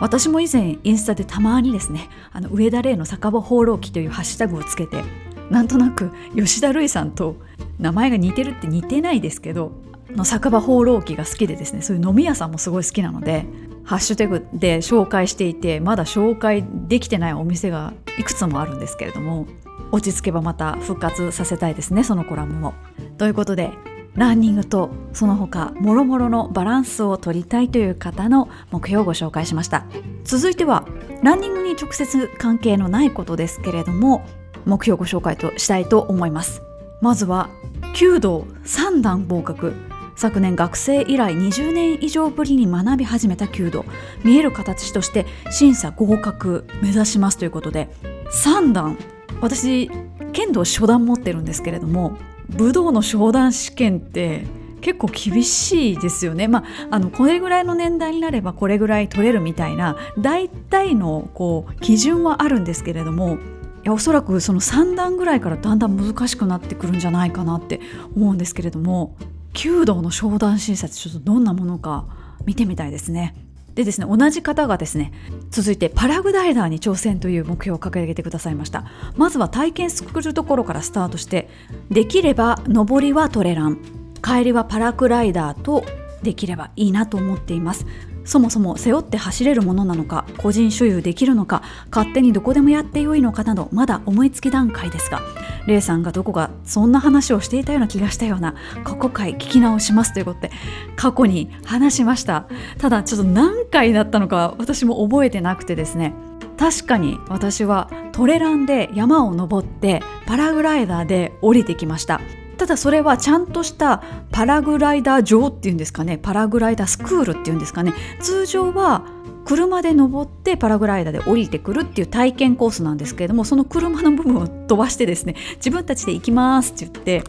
[0.00, 5.02] 私も以前インスタでたまにですねあの上田玲の酒場放浪記というハッシュタグをつけて
[5.50, 7.36] なんとなく吉田類さんと
[7.78, 9.72] 名前が似てるって似てないですけど
[10.10, 13.46] の酒場放浪記が好きでですねそういう飲み屋さんもすごい好きなので
[13.88, 19.46] ハッシュタグで紹介していてまだ紹介できてないお店がいくつもあるんですけれども
[19.92, 22.74] 落ち着けばまた復活させたいですねそのコラムも。
[23.16, 23.70] ということで
[24.14, 29.86] ランニングとその他もろもろのバランスを取りたいという方の目標をご紹介しました。
[30.22, 30.86] 続いては
[31.22, 34.22] ランニングに直接関係のないことですけれども
[34.66, 36.60] 目標をご紹介としたいと思います。
[37.00, 37.48] まずは
[37.94, 39.87] 弓道3段合格。
[40.18, 43.84] 昨年学生以来20年以上ぶりに学び始めた弓道
[44.24, 47.88] 見える形として審査合格目指しますということで
[48.32, 48.98] 3段
[49.40, 49.88] 私
[50.32, 54.44] 剣道初段持ってるんですけれども武道の初段試験って
[54.80, 56.48] 結構厳しいですよね。
[56.48, 63.38] まあ、あのこれぐらいの年代になればこれぐらい取れるみたいな大体のこう基準はあるんですけれどもい
[63.84, 67.80] やおそらくその3段ぐらいからだんだん難しくなってくるんじゃないかなって
[68.16, 69.16] 思うんですけれども
[69.52, 72.06] 弓道の商談診察ちょっとどんなものか
[72.44, 73.34] 見てみたいですね。
[73.74, 75.12] でですね同じ方がですね
[75.50, 78.84] 続いてパラグライダーに挑戦という目標を掲げてくださいました。
[79.16, 81.48] まずは体験するところからスタートして
[81.90, 83.78] できれば上りはトレラン。
[84.20, 85.84] 帰りはパラグライダーと
[86.22, 87.86] できればいいなと思っています。
[88.28, 95.22] そもそも背負って走れるものなのか個人所有できるのか勝手にどこでもやってよいのかなどまだ思いつき段階ですが
[95.66, 100.50] レイさんがどこかそんな話をしていたような気がしたような過去回聞き直しますということで
[100.96, 102.46] 過去に話しました。
[102.78, 106.14] ただちょっと何回だったのか私も覚えてなくてですね。
[106.58, 112.20] 確かに私はトレランで山を登ってパラグライダーで降りてきました。
[112.58, 116.18] ただそれはちゃんとしたパラグライダー場っていうんですかね。
[116.18, 117.94] パラグライダースクールっていうんですかね。
[118.20, 119.04] 通常は
[119.44, 127.24] 車で登ってパラグライダーで降りてくるっていう体験コースなんですけれどもその車の部分を飛ばしてですね自分たちで行きますって言って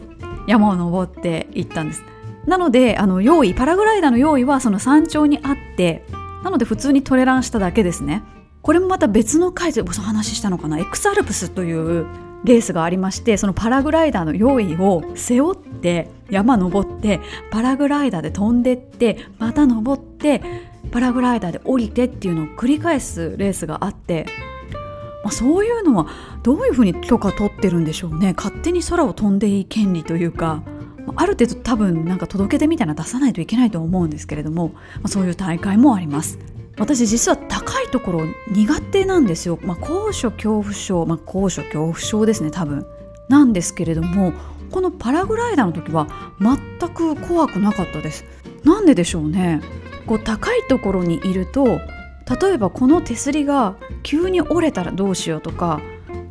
[0.46, 2.02] 山を登って行ったんです。
[2.46, 6.04] なのであの用意パラグライダーの用意はその山頂にあって
[6.42, 8.22] なので普通にトレランしただけですね。
[8.62, 10.78] これもまた別の回でお話ししたのかな。
[10.78, 12.06] エクスアルプスという
[12.44, 20.42] レースがありましてそのパラグライダーの用意を背負って山登ってパラグライダーで飛んでってまた登って
[20.90, 24.26] パラグライダーで降りてっていうのを繰り返すレースがあって、
[25.22, 26.06] まあ、そういうのは
[26.42, 28.32] どういうふうに許可取ってるんでしょうね？
[28.36, 30.62] 勝手に空を飛んでいい権利というか
[31.16, 36.38] ある程度多分なんか届け出みたいな出さないといけないと思うんですけれども、まあ、そういう大会もあります。
[36.80, 42.86] 私実は高いところ苦手なんですよ、まあ、高所恐怖症、まあ、高所恐怖症ですね多分。
[43.28, 44.32] なんですけれども
[44.70, 46.08] このパラグライダーの時は
[46.40, 48.24] 全く怖くなかったです。
[48.64, 49.60] なんででしょうね。
[50.06, 51.66] こう高いところにいると
[52.40, 55.82] 例えばこの手すりが急に折れたらどうしようとか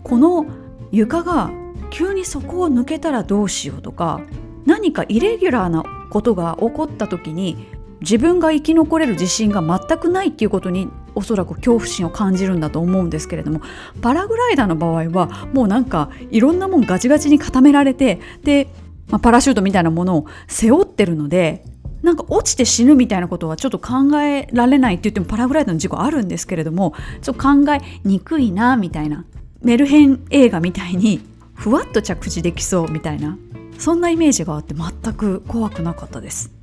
[0.04, 0.48] この
[0.92, 1.52] 床が
[1.92, 4.22] 急にそこを抜けたらどうしようとか
[4.66, 7.68] 何かイレギュラーなことが起こった時に
[8.02, 13.62] 自分が生き残れる自信が全くないっていうことにおそらく恐怖心を感じるんだと思うんですけれども
[14.02, 18.68] パラグライダーの場合はもうなんかいろんなもんガチガチに固められてで、
[19.08, 21.66] まあ、パラシュートみたいなものを背負ってるので
[22.02, 29.26] なんか落ちて死ぬみたいなことはちょっと考えられないって言ってもパラグライダーの事故あるんですけれどもちょっと考えにくいなみたいな
[29.62, 31.20] メルヘン映画みたいに
[31.54, 33.38] ふわっと着地できそうみたいな
[33.78, 36.59] そんなイメージがあって全く怖くなかったです。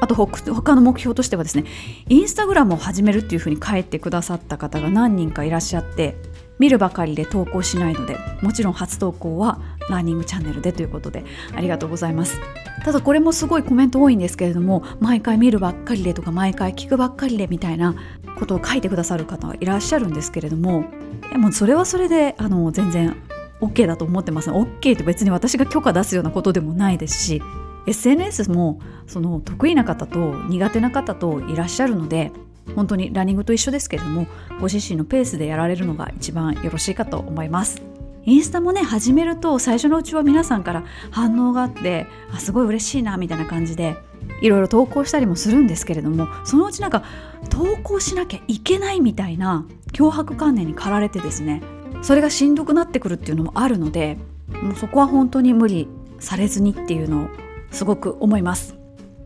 [0.00, 1.64] あと他の目標としてはですね
[2.08, 6.16] インスタグラムを始めるっていうふうに書いてくださった方が何人かいらっしゃって
[6.58, 11.24] 見るばかりで投稿しないのでもちろん初投稿はラーニングチャンネルでということで
[11.54, 12.40] ありがとうございます。
[12.84, 17.94] ただこれもすごいコメント多いんですけれども毎回見るばっかりでとか毎回聞くばっかりでみたいな
[18.38, 20.84] ことを書いてくださる方はいらっしゃるんですけれども
[21.30, 23.16] でもそれはそれであの全然
[23.60, 24.50] OK だと思ってます。
[24.50, 27.42] OK って別に私が許可出すようなことでもないですし
[27.86, 32.32] SNS もその得意な方と苦手な方といらっしゃるので
[32.74, 34.26] 本当にランニングと一緒ですけれども
[34.60, 37.82] ご自身のペースでやられるのが一番よろしいかと思います。
[38.24, 43.96] インスタもね始めると最初のうちは皆さんから反応があってあすごい嬉しいなみたいな感じで
[44.42, 47.04] いろいろ投稿したりもするんですけれどもそのうちなんか
[47.48, 51.62] 投稿しなきゃいけないみたいな脅迫観念に駆られてですね
[52.02, 54.18] それがしんどくなってくるっていうのもあるので
[54.62, 55.88] もうそこは本当に無理
[56.20, 57.28] されずにっていうのを
[57.70, 58.76] すごく思います。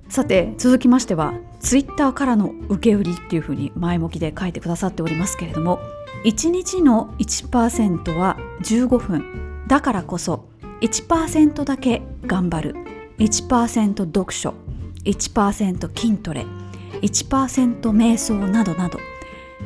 [0.08, 5.80] さて続きましてはツイッターからの受け売りっていうふうに前向きで書いてくださっておりますけれども
[6.24, 9.64] 1日の1%は15分。
[9.68, 10.48] だからこそ
[10.82, 12.74] 1%だけ頑張る。
[13.18, 14.54] 1%読書。
[15.04, 16.46] 1%筋トレ。
[17.00, 18.98] 1%瞑想などなど。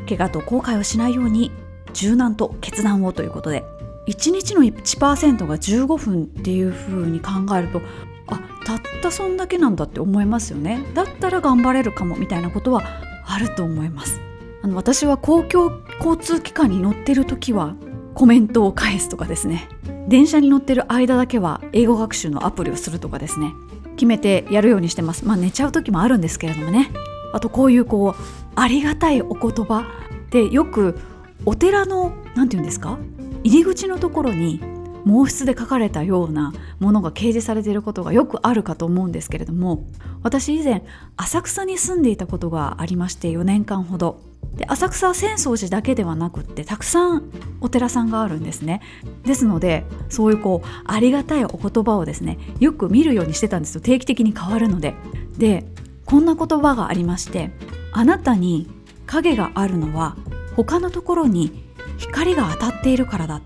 [0.08, 1.50] 怪我と後悔をしないように
[1.92, 3.64] 柔軟と決断をということで
[4.06, 7.80] 1日の1%が15分っていうふうに考えると
[8.28, 10.84] あたったそんだけなんだって思いますよね。
[10.94, 12.82] だったら頑張れるかもみたいなことは
[13.24, 14.20] あると思います。
[14.62, 17.76] あの私は公共交通機関に乗ってる時は
[18.14, 19.68] コメントを返すとかですね。
[20.08, 23.52] 電車に乗ってる間だけは英語学習のアプリをするとかですね。
[23.96, 25.24] 決めてやるようにしてます。
[25.24, 26.90] まあ寝ちゃう時もあるんですけれどもね。
[27.32, 28.22] あとこういうこう
[28.54, 29.86] ありがたいお言葉
[30.30, 30.98] でよく
[31.44, 32.98] お寺の何て言うんですか？
[33.44, 34.60] 入り口のところに
[35.07, 39.87] 毛筆で書かれたようなものが掲示されていることがよくあるかと思うんですけれども
[40.23, 40.83] 私以前
[41.17, 44.21] 浅草に住んでいたことがありまして4年間ほど。
[44.57, 47.31] で浅草は浅草寺だけではなくってたくさん
[47.61, 48.81] お寺さんがあるんですね。
[49.25, 53.81] ですのでそういうこうありがたいお言葉をですねよく見るようにしてたんですよ。
[53.83, 54.94] 定期的に変わるので。
[55.37, 55.67] で
[56.07, 57.50] こんな言葉がありまして
[57.92, 58.71] あなたに
[59.07, 60.17] 影があるのは
[60.54, 61.65] 他のところに
[61.98, 63.40] 光が当たっているからだ。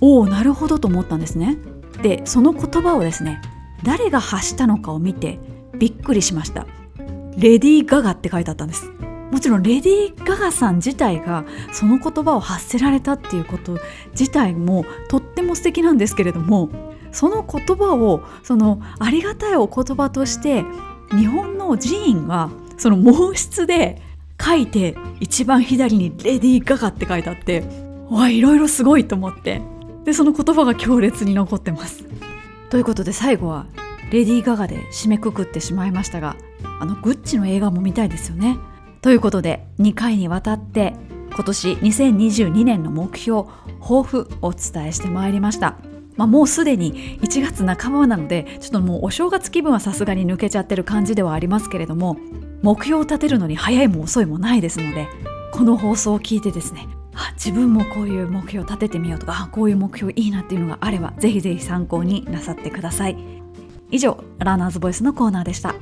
[0.00, 1.58] おおなるほどと思ったんですね。
[2.02, 3.40] でその言葉をですね
[3.82, 5.38] 誰が発したのかを見て
[5.78, 6.66] びっくりしました。
[7.36, 8.90] レディー・ガガって書いてあったんです。
[9.30, 13.76] もちろんレディー・ガガさん自体がその言葉を発せられたっていうこと
[14.12, 16.70] 自体もとっても素敵なんですけれども
[17.12, 20.64] その言葉をそのありがたいお言葉として
[21.10, 24.00] 日本の寺院がその毛筆で
[24.40, 27.64] 書いて一番左に「レディー・ガガ」って書いてあって
[28.08, 29.60] わいろいろすごいと思って。
[30.06, 32.04] でその言葉が強烈に残ってます。
[32.70, 33.66] ということで最後は
[34.10, 36.36] レディー・ガガで締めくくってしまいましたが
[36.80, 38.56] あのグッチの映画も見たいですよね。
[39.02, 40.94] ということで2回にわたって
[41.34, 43.42] 今年2022年の目標
[43.80, 45.76] 抱負をお伝えしてまいりました。
[46.16, 52.16] まあ、もうすでに1月半ばなのでちょっともうお正月気分はさすがに抜けちゃってる感じではありますけれども
[52.62, 55.08] 目標を立てるのに早いも遅いもないですので
[55.52, 63.16] この放送を聞いてですねあ自分もこういう目標を立ててみようとかあこういう目標いいなっていうのがあればぜひぜひ参考になさってください
[63.90, 65.74] 以上ラーナーズボイスのコーナーでした。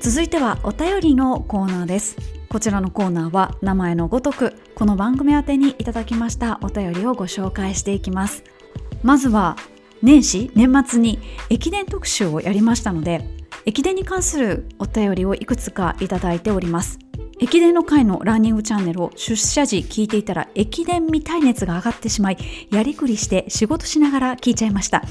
[0.00, 2.16] 続いてはお便りのコーナーです。
[2.48, 8.42] こちらのコーナーは名前のごとくこの番組宛てにいただきましたお便りをご紹介していきます。
[9.04, 9.56] まずは
[10.02, 11.18] 年始年末に
[11.50, 13.22] 駅伝特集をやりましたので
[13.66, 16.98] 駅伝に関するお便りをいくつかいただいております。
[17.42, 22.38] 駅伝の会のランニングチャンネルを出社時聞いていたら駅伝見たい熱が上がってしまい
[22.70, 25.02] やりくりして仕事しながら聞いちゃいました。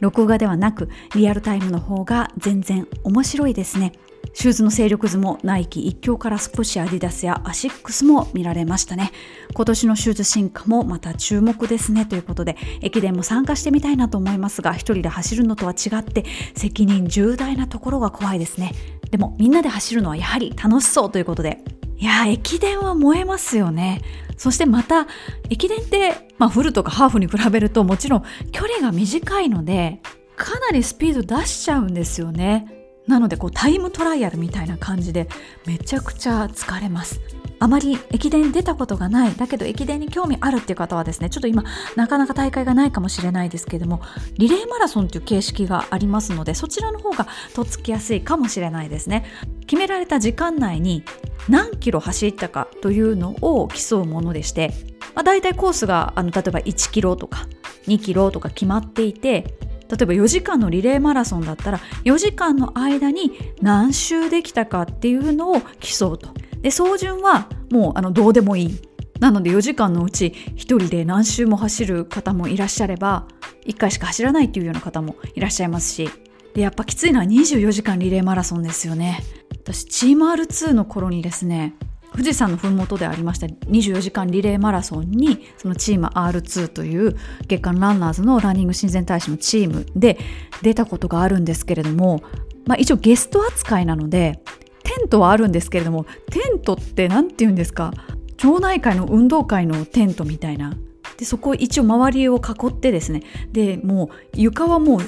[0.00, 3.92] 録画ではなくリアルタイムの方が全然面白いですね。
[4.34, 9.12] シューズの勢力図もナイキ一強から少しアディダスやアシックスも見られましたね。
[9.54, 12.04] 今年のシューズ進化もまた注目ですね。
[12.04, 16.24] ということで駅伝も参加してみたいなと思いますが一人で走るのとは違って
[16.54, 18.72] 責任重大なところが怖いですね。
[19.10, 21.62] でもみんなで走るのはやはり楽しそうということで
[21.96, 24.02] いや駅伝は燃えますよね。
[24.36, 25.06] そしてまた
[25.48, 30.00] 駅伝って、まあ、フルとかハーフに比べるともちろん距離が短いので
[30.34, 32.83] かなりスピード出しちゃうんですよね。
[33.06, 35.28] なのでこうタイムトライアルみたいな感じで
[35.66, 37.20] めちゃくちゃ疲れます。
[37.60, 39.34] あまり駅伝出たことがない。
[39.34, 41.64] だけど駅伝に興味あるっていう方はですねちょっと今
[41.96, 44.00] なかなか大会がないかもしれないですけれども
[44.36, 49.24] リレーマラソンという形式がありますのでそちらの方がとっつきやすいかもしれないですね。
[49.66, 51.04] 決められた時間内に
[51.48, 54.72] 何キロ走ったかというのを競うものでして、
[55.14, 57.46] まあ、大体コースがあの例えば1キロとか
[57.86, 59.54] 2キロとか決まっていて
[59.94, 63.32] 例えば4時間のリレーマラソンだったら4時間の間に
[63.62, 66.28] 何周できたかっていうのを競うと。
[66.60, 68.80] で走順はもうあのどうでもいい。
[69.20, 73.28] なので4時間のうち1人で何周も走る方もいらっしゃれば
[73.64, 76.10] 1回しか走らないっていうような方もいらっしゃいますし
[76.52, 79.20] でやっぱきついのは24時間リレーマラソンですよね。
[79.62, 81.74] 私チーム R2 の頃にですね
[82.14, 87.16] 富士山の麓でありました24時間リレーマラソンにそのチーム R2 という
[87.48, 90.18] 月間ランナーズのランニング親善大使のチームで
[90.62, 92.22] 出たことがあるんですけれども、
[92.66, 94.40] まあ、一応ゲスト扱いなので
[94.84, 97.92] テントはあるんですけれどもテントって何て言うんですか？
[98.36, 100.74] 町内会の運動会のテントみたいな。
[101.16, 103.22] でそこ一応周りを囲ってですね。
[103.52, 105.00] でもう床はもう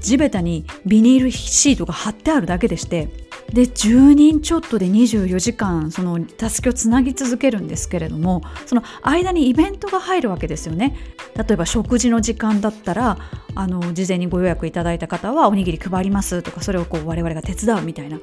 [0.00, 3.08] 地べたにビニールシートが貼ってあるだけでして
[3.52, 10.96] で10人ちょっとで24時間そのたすきをつなぎ続けるんですけれどもその間にイベントが入るわけですよね。
[11.36, 13.18] 例えば食事の時間だったら
[13.54, 18.18] あの事前にご予約いただいた方はおにぎり配りますとかそれをこう我々が手伝うみたいな。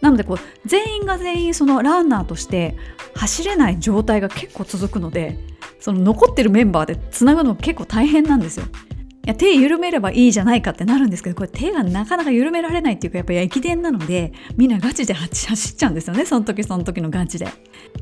[0.00, 2.76] なのでこう全員が全員そのランナーとして
[3.14, 5.38] 走れない状態が結構続くので
[5.78, 8.66] その残ってるメンバーでつなぐの結構大変なんですよ。
[9.24, 17.48] いや手緩めればいいじゃないかってなるんですけどこれ手がなかなか緩められないっていうかやっぱり駅伝なのでみんなガチで走っちゃうんですよねその時その時のガチで。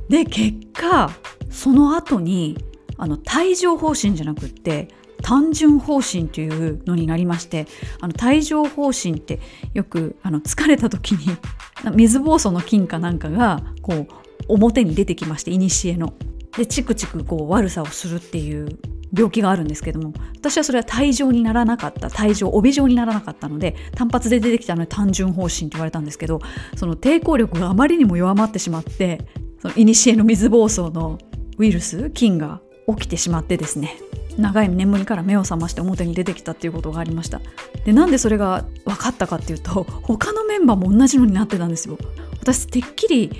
[0.08, 1.10] で結果
[1.50, 2.56] その後に
[2.98, 4.88] あの帯状疱疹じゃなくって
[5.22, 7.66] 単純疱疹というのになりまして
[8.00, 9.40] あの帯状疱疹って
[9.74, 11.36] よくあの疲れた時に
[11.94, 14.06] 水疱瘡の菌かなんかがこう
[14.48, 16.14] 表に出てきまして古の。
[16.58, 18.78] でチクチクこう悪さをするっていう
[19.16, 26.40] 病気があるんですけども私はそれは帯状にならなかった帯状帯状にならなかったので単発で出てきたので単純方針と言われたんですけど
[26.76, 29.24] その抵抗力があまりにも弱まってしまって
[29.60, 31.18] その古の水疱瘡の
[31.58, 33.96] ウイルス菌が起きてしまってですね
[34.36, 37.40] 長い眠りから目を覚まして表に出てきたっていうことがありました。
[37.84, 41.98] でなんでそれが分かったかっていうと他のメンバーも同じのになってたんですよ。
[42.40, 43.32] 私てっきり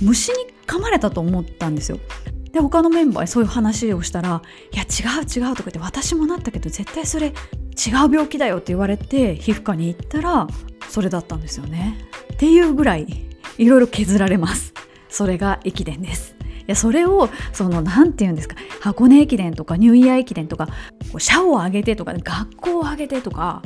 [0.00, 1.98] 虫に噛まれたと思ったんですよ。
[2.54, 4.40] で他のメンバーにそういう話をしたら
[4.72, 7.34] 「いや違う違う」とか言って「私もなったけど絶対それ違う
[7.94, 10.46] 病気だよ」って言われて皮膚科に行ったら
[10.88, 11.98] それだったんですよね。
[12.32, 13.26] っていうぐらい
[13.58, 14.72] いろいろ削られます。
[15.08, 16.36] それが駅伝です。
[16.60, 20.68] いやそれをその何て言うんですか箱根駅伝とかニューイヤー駅伝とか
[21.18, 23.62] 社を挙げてとか学校を挙げてとか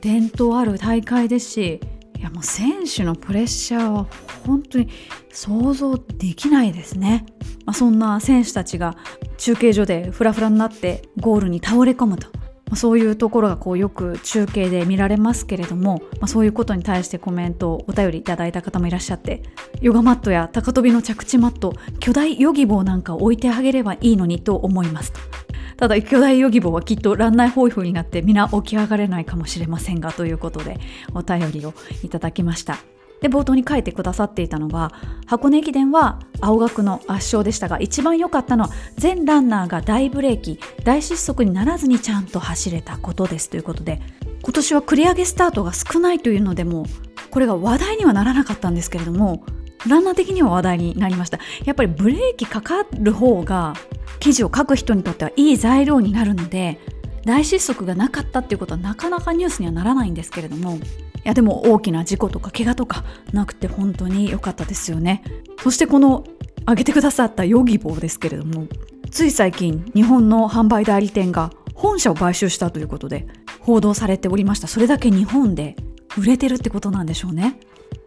[0.00, 1.80] 伝統ある大会ですし
[2.22, 4.06] やもう選手のプレッシャーは
[4.46, 4.88] 本当に
[5.30, 7.26] 想像できないですね、
[7.64, 8.96] まあ、そんな選手たちが
[9.38, 12.41] 中継所でフラフラになってゴールに倒れ込むと。
[12.76, 19.42] そういうところがこうよく中継で見られますけれども、まあ、そういうことに対してコメントお便りいただいた方もいらっしゃって
[19.80, 25.12] ヨガマットや高跳びの着地マット巨大ヨギ棒なんかを置いてあげればいいのにと思います
[25.76, 30.78] ただ巨大ヨギ棒はきっとランナーホイホイになって皆起き上がれないかもしれませんがということで
[31.14, 32.91] お便りをいただきました。
[33.22, 34.92] で冒頭に書いてくださっていたのが
[35.26, 43.48] 箱根駅伝は青学の圧勝でしたが一番良かったのは全ランナーが大ブレーキ大失速にならずにちゃんと走れたことです。
[43.48, 44.02] ということで
[44.42, 46.84] 今年は繰り上げスタートが少ないというのでも
[47.30, 49.44] これが話題にはならなかったんですけれども
[49.86, 51.38] ランナー的には話題になりました。
[51.64, 53.74] やっぱりブレーキかかる方が
[54.18, 56.78] 記事を書く人にとってはいい材料になるので
[57.24, 60.78] 大失速がなかったっていうことはなかなかニュースにはならないんですけれども
[61.24, 65.22] やでも大きな事故とか怪我とかなくて本当に良かったですよね。
[65.62, 66.24] そしてこの
[66.62, 68.66] 挙げてくださったヨギボーですけれども
[69.10, 73.26] つい最近日本の販売代理店が本社を買収したということで
[73.60, 74.68] 報道されておりました。
[74.68, 75.76] それだけ日本で
[76.16, 77.58] 売れてるってことなんでしょうね。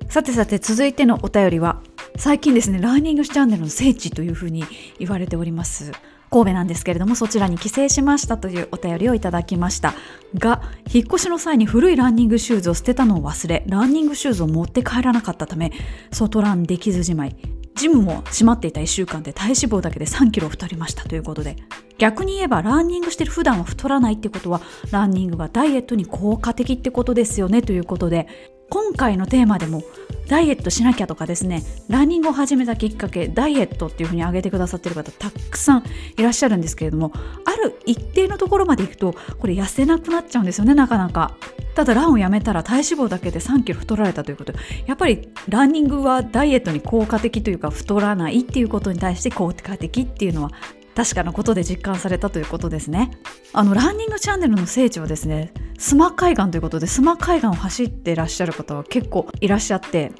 [0.09, 1.81] さてさて続いてのお便りは
[2.17, 4.63] 最近ですねラーニングチャンネルの聖地というふうに
[4.99, 5.91] 言われております。
[6.35, 9.93] 神戸なんですけれどもそちらに帰省しましたというお便りをいただきました。
[10.37, 10.61] が
[10.91, 15.71] 引っ越しの際に古いランニングシューズを捨てたのを忘れランニングシューズを持って帰らなかったため
[16.11, 17.37] 外ランできずじまい
[17.75, 21.55] ジムも閉まっていた1週間で体脂肪だけで3キロ太りましたということで
[21.97, 24.59] 逆に言えばランニングしてる普段は太らないってことは
[24.91, 28.27] ランニングがダイエットに効果的ってことですよねということで
[28.69, 29.83] 今回のテーマでも
[30.27, 35.83] ダイエットしなきゃとかですねランニングを始めたきっかけダイエットっていうふうに挙げてくださってる方たくさん
[36.17, 37.11] いらっしゃるんですけれども
[37.45, 41.35] ある一定のところまでいくとこれ痩せなくなっちゃうんですよねなかなか。
[41.75, 44.53] ただランをやめたら体脂肪だけで3キロ太られたということ。
[44.53, 50.51] でやっぱりランニングはダイエットに効果的というか太らないっていうことに対して効果的っていうのは
[50.95, 53.11] 確かなことで実感されたということですね。
[53.53, 60.11] あのランニングチャンネルの聖地はですね須磨海岸ということで須磨海岸を走ってらっしゃる方は結構いらっしゃって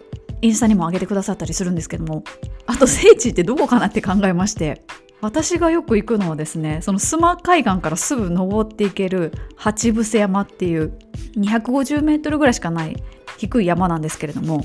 [0.42, 2.24] インスタにも上げてくださったりするんですけども
[2.66, 4.82] あと聖地ってどこかなって考えまして
[5.22, 10.98] 私がよく行くのはですねその須磨海岸からすぐ登っていける八伏山っていう
[11.38, 12.96] 250メートルぐらいしかない
[13.38, 14.64] 低い山なんですけれども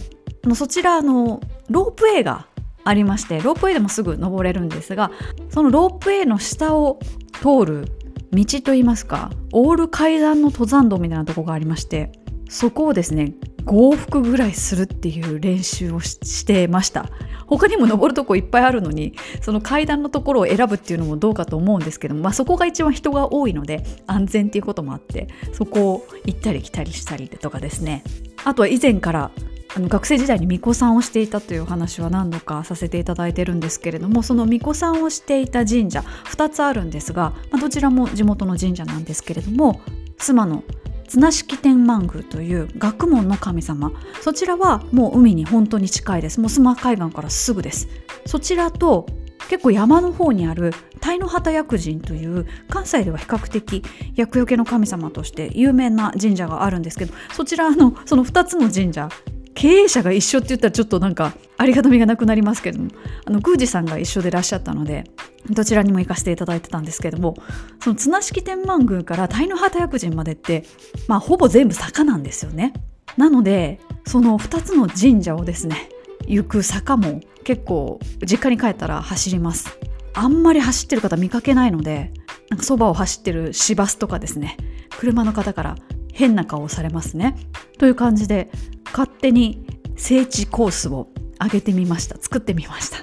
[0.54, 2.46] そちらのロープウェイが
[2.84, 5.10] ありましてロープウェイでもすぐ登れるんですが
[5.50, 6.98] そのロープウェイの下を
[7.32, 7.84] 通る
[8.32, 12.12] 道といいますかオール階段の登山道みたいなとこがありまして
[12.48, 17.10] そこをですね5往復ぐらいするっていう練習をしてました。
[17.46, 28.04] 他にも登るとこいっぱいあるのにその階段のところを選ぶっていうのもどうかと思うんですけども、まあ、そこが一番人が多いので安全っていうこともあってそこを行ったり来たりしたりとかですね。
[28.44, 29.30] あとは以前から
[29.74, 39.80] あの学生時代に巫女さんをしていたというお話は何度かさせていただいてるんですけれどもその巫女さんをしていた神社2つあるんですが、まあ、どちらも地元の神社なんですけれども
[40.18, 40.64] 妻の
[41.06, 43.92] 綱敷天満宮という学問の神様
[44.22, 46.40] そちらはもう海に本当に近いです。
[46.40, 47.88] もう須磨海岸からすぐです。
[48.26, 49.06] そちらと
[49.48, 53.82] 結構山の方にある鯛の畑薬神という関西では比較的
[54.14, 59.08] 厄除けの神様として有名な神社があるんですけどそちらのその2つの神社
[59.54, 62.90] 経営者が一緒って言ったらちょっとなんかありがたみがなくなりますけども
[63.24, 65.04] あの宮司さんが一緒でいらっしゃったので
[65.48, 67.34] どちらにも行かせていただいてたんですけども
[67.82, 70.64] その綱敷天満宮から鯛の畑薬神までって
[71.08, 72.72] まあほぼ全部坂なんですよね。
[73.16, 75.88] なのでその2つの神社をですね
[76.26, 79.78] 行く坂も結構実家に帰ったら走ります。
[80.14, 82.12] あんまり走ってる方見かけないので
[82.48, 84.56] なんかそばを走ってる市バスとかですね
[84.98, 85.76] 車の方から
[86.20, 87.34] 変な顔をされますね。
[87.78, 88.50] という感じで
[88.84, 89.64] 勝手に
[89.96, 91.08] 聖地コースを
[91.42, 92.16] 上げてみました。
[92.20, 92.98] 作ってみました。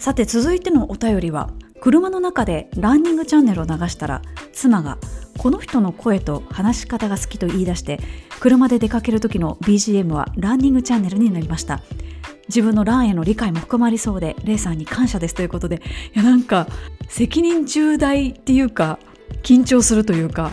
[0.00, 4.22] さて続いてのお便りは車の中でランニングチャンネルを流したら
[4.52, 4.98] 妻が
[5.38, 8.00] この人の声と話し方が好きと言い出して
[8.40, 11.80] 車で出かける時の BGM はランニングチャンネルになりました。
[12.48, 15.34] 自分のランへの理解も含まれそうでレイさんに感謝です。
[15.34, 15.82] ということで
[16.14, 16.66] いやなんか
[17.08, 18.98] 責任重大っていうか
[19.44, 20.50] 緊張するというか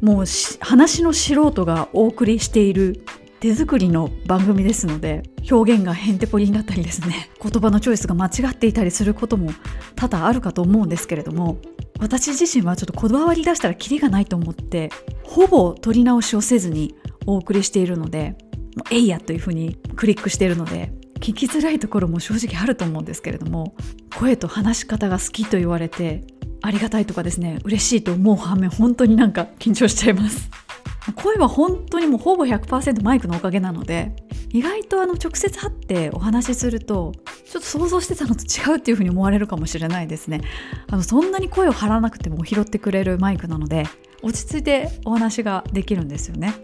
[0.00, 0.24] もう
[0.60, 3.04] 話の素人がお送りしている
[3.40, 9.50] 手作りの番組ですので表現がへんてこりになったりですね 言葉のチョイスが間違っていたりすることも
[9.96, 11.58] 多々あるかと思うんですけれども
[11.98, 14.90] 私自身はちょっとこだわり出したらキリがないと思って
[15.22, 16.94] ほぼ取り直しをせずに
[17.26, 18.36] お送りしているので
[18.90, 23.74] 「えいや」というふうにクリックしているので聞きづらいところも正直あると思うんですけれども
[24.18, 26.24] 声と話し方が好きと言われて
[26.62, 30.50] ありがたいとかですね嬉しいと思う反面本当になんか緊張しちゃいます。
[31.16, 34.12] 声は本当にもうほぼ100%マイクのおかげなので
[34.50, 37.12] 意外とあの直接会ってお話しすると
[37.50, 40.42] ちょっと想像してたのと違うっていうふうに思われるかもしれないですね。
[40.88, 43.86] あのそんなに声を張らなくても拾ってくれるマイクなので
[44.22, 46.54] 落ち着いてお話ができるんですよね。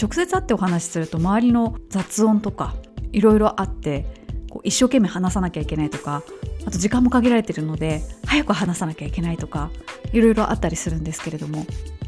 [0.00, 2.74] 直接会ってお話しすると周りの雑音とか
[3.12, 6.22] いろいろあってこう一生懸命話さなきゃいけないとか
[6.66, 9.70] あと時間も限られてるので早く話さなきゃいけないとか
[10.12, 11.66] いろいろあったりするんですけれども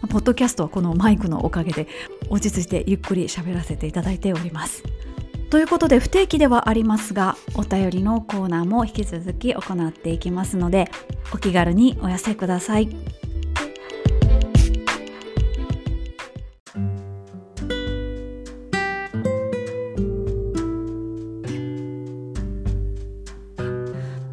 [0.08, 1.86] ポッドキャストはこのマイクのおかげで
[2.30, 4.82] 落ち着いてゆっくり喋らせていただいております。
[5.50, 10.88] ということで不定期ではありますがお便りのコーナーも引き続き行っていきますので
[11.34, 13.19] お気軽にお寄せください。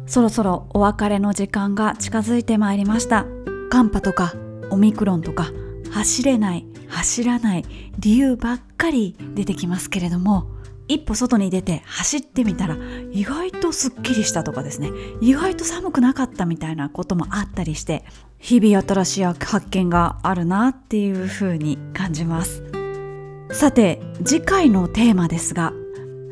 [0.08, 3.26] そろそろお別れの時間が近づいてまいりました。
[3.70, 4.32] 寒波とか
[4.70, 5.52] オミクロンとか
[5.90, 7.64] 走れない走らない
[7.98, 10.46] 理由ばっかり出てきますけれども
[10.88, 12.78] 一歩外に出て走ってみたら
[13.12, 14.90] 意外とすっきりしたとかですね。
[15.20, 18.04] 意外と寒くなかったみたいなこともあったりして
[18.38, 22.62] 日々新しい発見があるなっていう風に感じます。
[23.50, 25.74] さて次回のテーマですが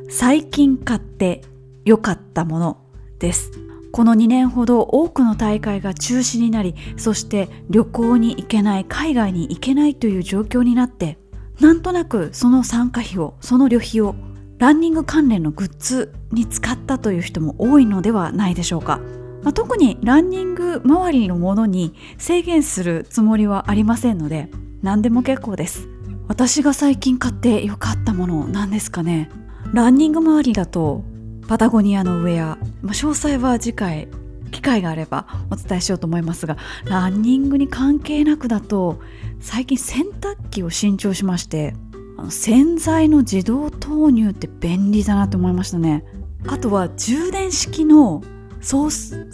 [0.08, 1.42] 最近買って
[1.84, 2.85] 良かったもの。
[3.18, 3.50] です。
[3.92, 11.16] この2年ほど多くの大会が中止になりそして旅行に行けない海外に行けないという状況になって
[11.60, 14.14] なんとなくその参加費をその旅費を
[14.58, 19.00] ランニング関連のグッズに使ったという人も多いのではないでしょうか、
[19.42, 24.50] まあ、特にランニング周りのものに制限するつもりはありませんので
[24.82, 25.88] 何でも結構です。
[26.28, 29.30] 私が最近買って良かったものなんですかね。
[29.72, 31.04] ランニング周りだと
[31.48, 34.08] パタゴニアのウェア、まあ、詳細は次回
[34.50, 39.00] 機会があればお伝えしようと思いますがランニングに関係なくだと
[39.40, 41.74] 最近洗濯機を新調しまして
[42.16, 46.04] あの洗剤の自動投入って便利だなって思いましたね。
[46.48, 48.22] あとは充電式の
[48.62, 49.32] ソー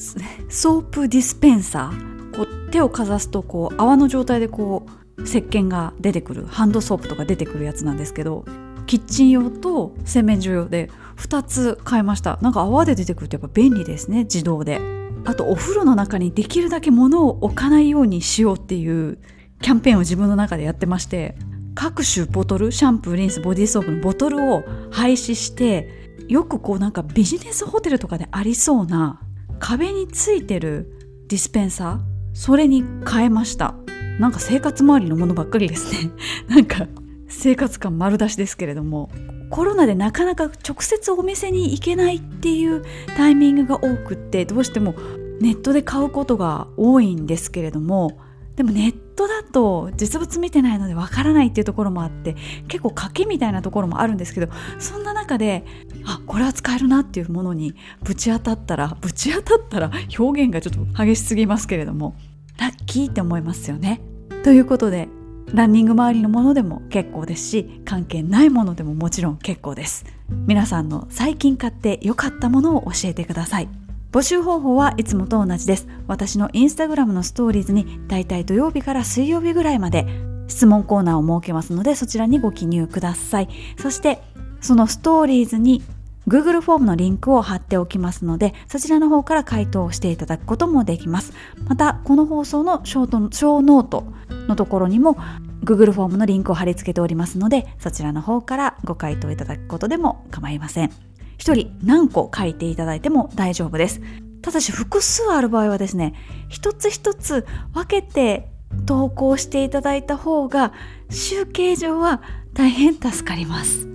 [0.49, 2.13] ソープディスペンサー。
[2.37, 4.87] こう手をかざすとこう泡の状態でこ
[5.19, 8.45] う石鹸が出てくるハンドソープとか出てくるやつなんですけど
[8.87, 12.39] キッチン用と洗面所用で2つ買いました。
[12.43, 14.81] なんか泡で出てくるとやっぱ便利ですね自動で。
[15.25, 19.19] あとお風呂の中にできるだけ物を置かないようにしようっていう
[19.61, 21.37] キャンペーンを自分の中でやってまして
[21.75, 29.21] 各種ボトルシャンプーリンスボディーソープのボトルを廃止してよくこうなんかビジネスホテルとかでありそうな
[29.59, 30.93] 壁についてる
[31.29, 33.75] ディスペンサーそれに変えました。
[34.19, 36.11] なんか生活周りのものばっかりですね。
[36.49, 36.87] なんか
[37.33, 39.11] 生活感丸出しですけれども
[39.51, 42.85] コロナでなかなか直接お店に行けないっていう
[43.17, 44.95] タイミングが多くってどうしても
[45.41, 48.21] ネットで買うことが多いんですけれども
[48.57, 52.37] でもネットだと実物見てないのでわからないっていうところもあって
[52.69, 55.65] 結構賭けみたいなところもあるんですけどそんな中で
[56.05, 62.15] あこれは使えるなっていうものにぶち当たったらぶち当たったら表現がちょっと激しすぎますけれども
[62.59, 64.01] ラッキーって思いますよね。
[64.45, 65.09] ということで
[65.53, 70.05] ランニング周りのものでも結構ですし関係ないものでももちろん結構です。
[70.47, 73.69] 皆さんの最近買って良かったものを教えてください。
[74.13, 75.89] 募集方法はいつもと同じです。
[76.07, 80.07] 私のインスタグラムのストーリーズにだいたい土曜日から水曜日ぐらいまで
[80.49, 83.49] 質問コーナーを設けますのでそちらにご記入ください。
[83.79, 84.23] そして
[84.61, 85.83] そのストーリーズに
[86.29, 91.33] Google フォームのリンクを貼っておきますので、そちらの方から回答していただくこともできます。
[91.67, 94.05] また、この放送のショートショーノート
[94.49, 95.17] のところにも
[95.65, 100.93] Google フォームのリンクを貼り付けておりますので、そちらの方からご回答いただくことでも構いません。
[101.39, 104.01] 一人何個書いていただいても大丈夫です。
[104.43, 106.15] ただし複数ある場合はですね、
[106.49, 108.49] 一つ一つ分けて
[108.87, 110.73] 投稿していただいた方が
[111.11, 112.23] 集計上は
[112.55, 113.92] 大変助かります。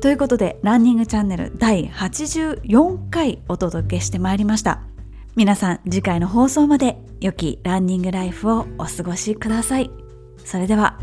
[0.00, 4.80] ということでランニングチャンネル第84回お届けしてまいりました。
[5.36, 9.90] 皆さん次回の放送まで良きランニングライフをお過ごしください。
[10.42, 10.98] それでは。